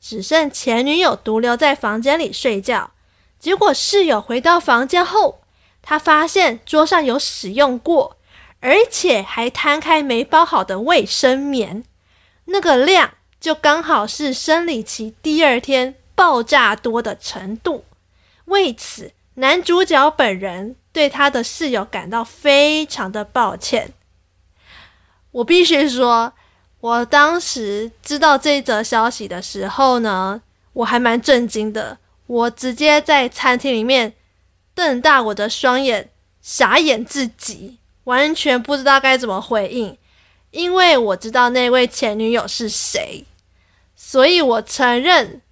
[0.00, 2.90] 只剩前女友独留在房间里睡觉。
[3.38, 5.42] 结果室友回到房间后，
[5.82, 8.16] 他发现桌上有使用过，
[8.60, 11.84] 而且还摊开没包好的卫生棉。
[12.46, 17.84] 那个量就刚好是生理期第二天爆炸多的程度。
[18.46, 23.92] 为此，男主角本人对他的室友感到非常的抱歉。
[25.32, 26.32] 我必须说，
[26.78, 30.40] 我当时知道这则消息的时候呢，
[30.72, 31.98] 我还蛮震惊的。
[32.26, 34.14] 我直接在餐厅里面
[34.72, 39.98] 瞪大我的双眼，傻眼至极，完全不知道该怎么回应。
[40.52, 43.24] 因为我知道那位前女友是谁，
[43.96, 45.42] 所以我承认，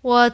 [0.00, 0.30] 我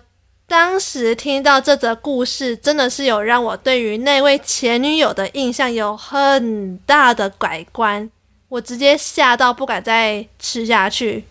[0.46, 8.10] 当时听到这则故事，真的是有让我对于那位前女友的印象有很大的改观。
[8.48, 11.24] 我直接吓到不敢再吃下去。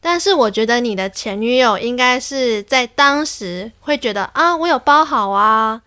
[0.00, 5.82] 但是我觉得你的前女友应该是在当时会觉得啊，我有包好啊，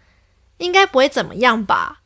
[0.57, 2.01] 应该不会怎么样吧。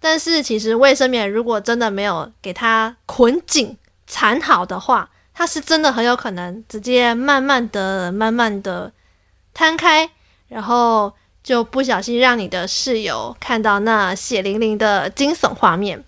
[0.00, 8.92] 但是其实卫生棉如果真的没有给它捆紧缠好的话，它是真的很有可能直接慢慢的、慢慢的
[9.60, 10.08] 摊开，
[10.48, 16.02] 然后就不小心让你的室友看到那血淋淋的惊悚画面。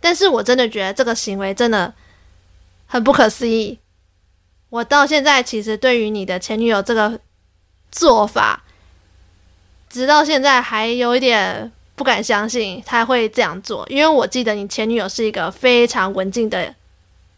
[0.00, 1.94] 但是我真的觉得这个行为真的
[2.86, 3.78] 很不可思议。
[4.68, 7.20] 我到现在其实对于你的前女友这个
[7.92, 8.64] 做法，
[9.88, 16.74] 直到现在还有一点不敢相信他会这样做，因为我记得你前女友是一个非常文静的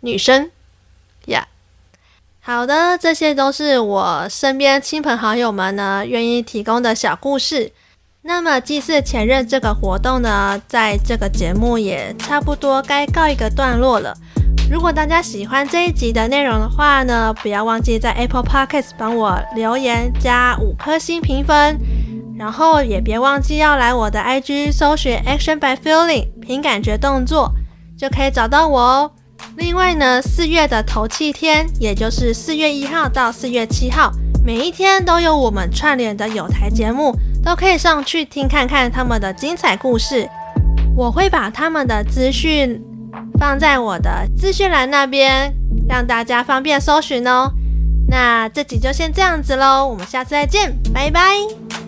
[0.01, 0.51] 女生
[1.27, 1.47] 呀。
[2.41, 7.71] 好的，这些都是我身边亲朋好友们呢愿意提供的小故事。
[8.23, 14.15] 那么祭祀前任这个活动呢，在这个节目也差不多该告一个段落了。
[14.71, 21.79] 如果大家喜欢这一集的内容的话呢，不要忘记在 Apple Podcast 帮我留言加五颗星评分，
[22.39, 27.53] 然后也别忘记要来我的 IG 搜寻 Action by Feeling，凭感觉动作
[27.97, 29.11] 就可以找到我哦。
[29.57, 34.13] 另外呢，四月的头七天，也就是四月一号到四月七号，
[34.45, 40.29] 每一天都有我们串联的有台节目，都可以上去听看看他们的精彩故事。
[40.97, 42.81] 我会把他们的资讯
[43.39, 45.55] 放在我的资讯栏那边，
[45.89, 47.53] 让大家方便搜寻哦。
[48.09, 51.88] 那这集就先这样子喽，我们下次再见，拜拜。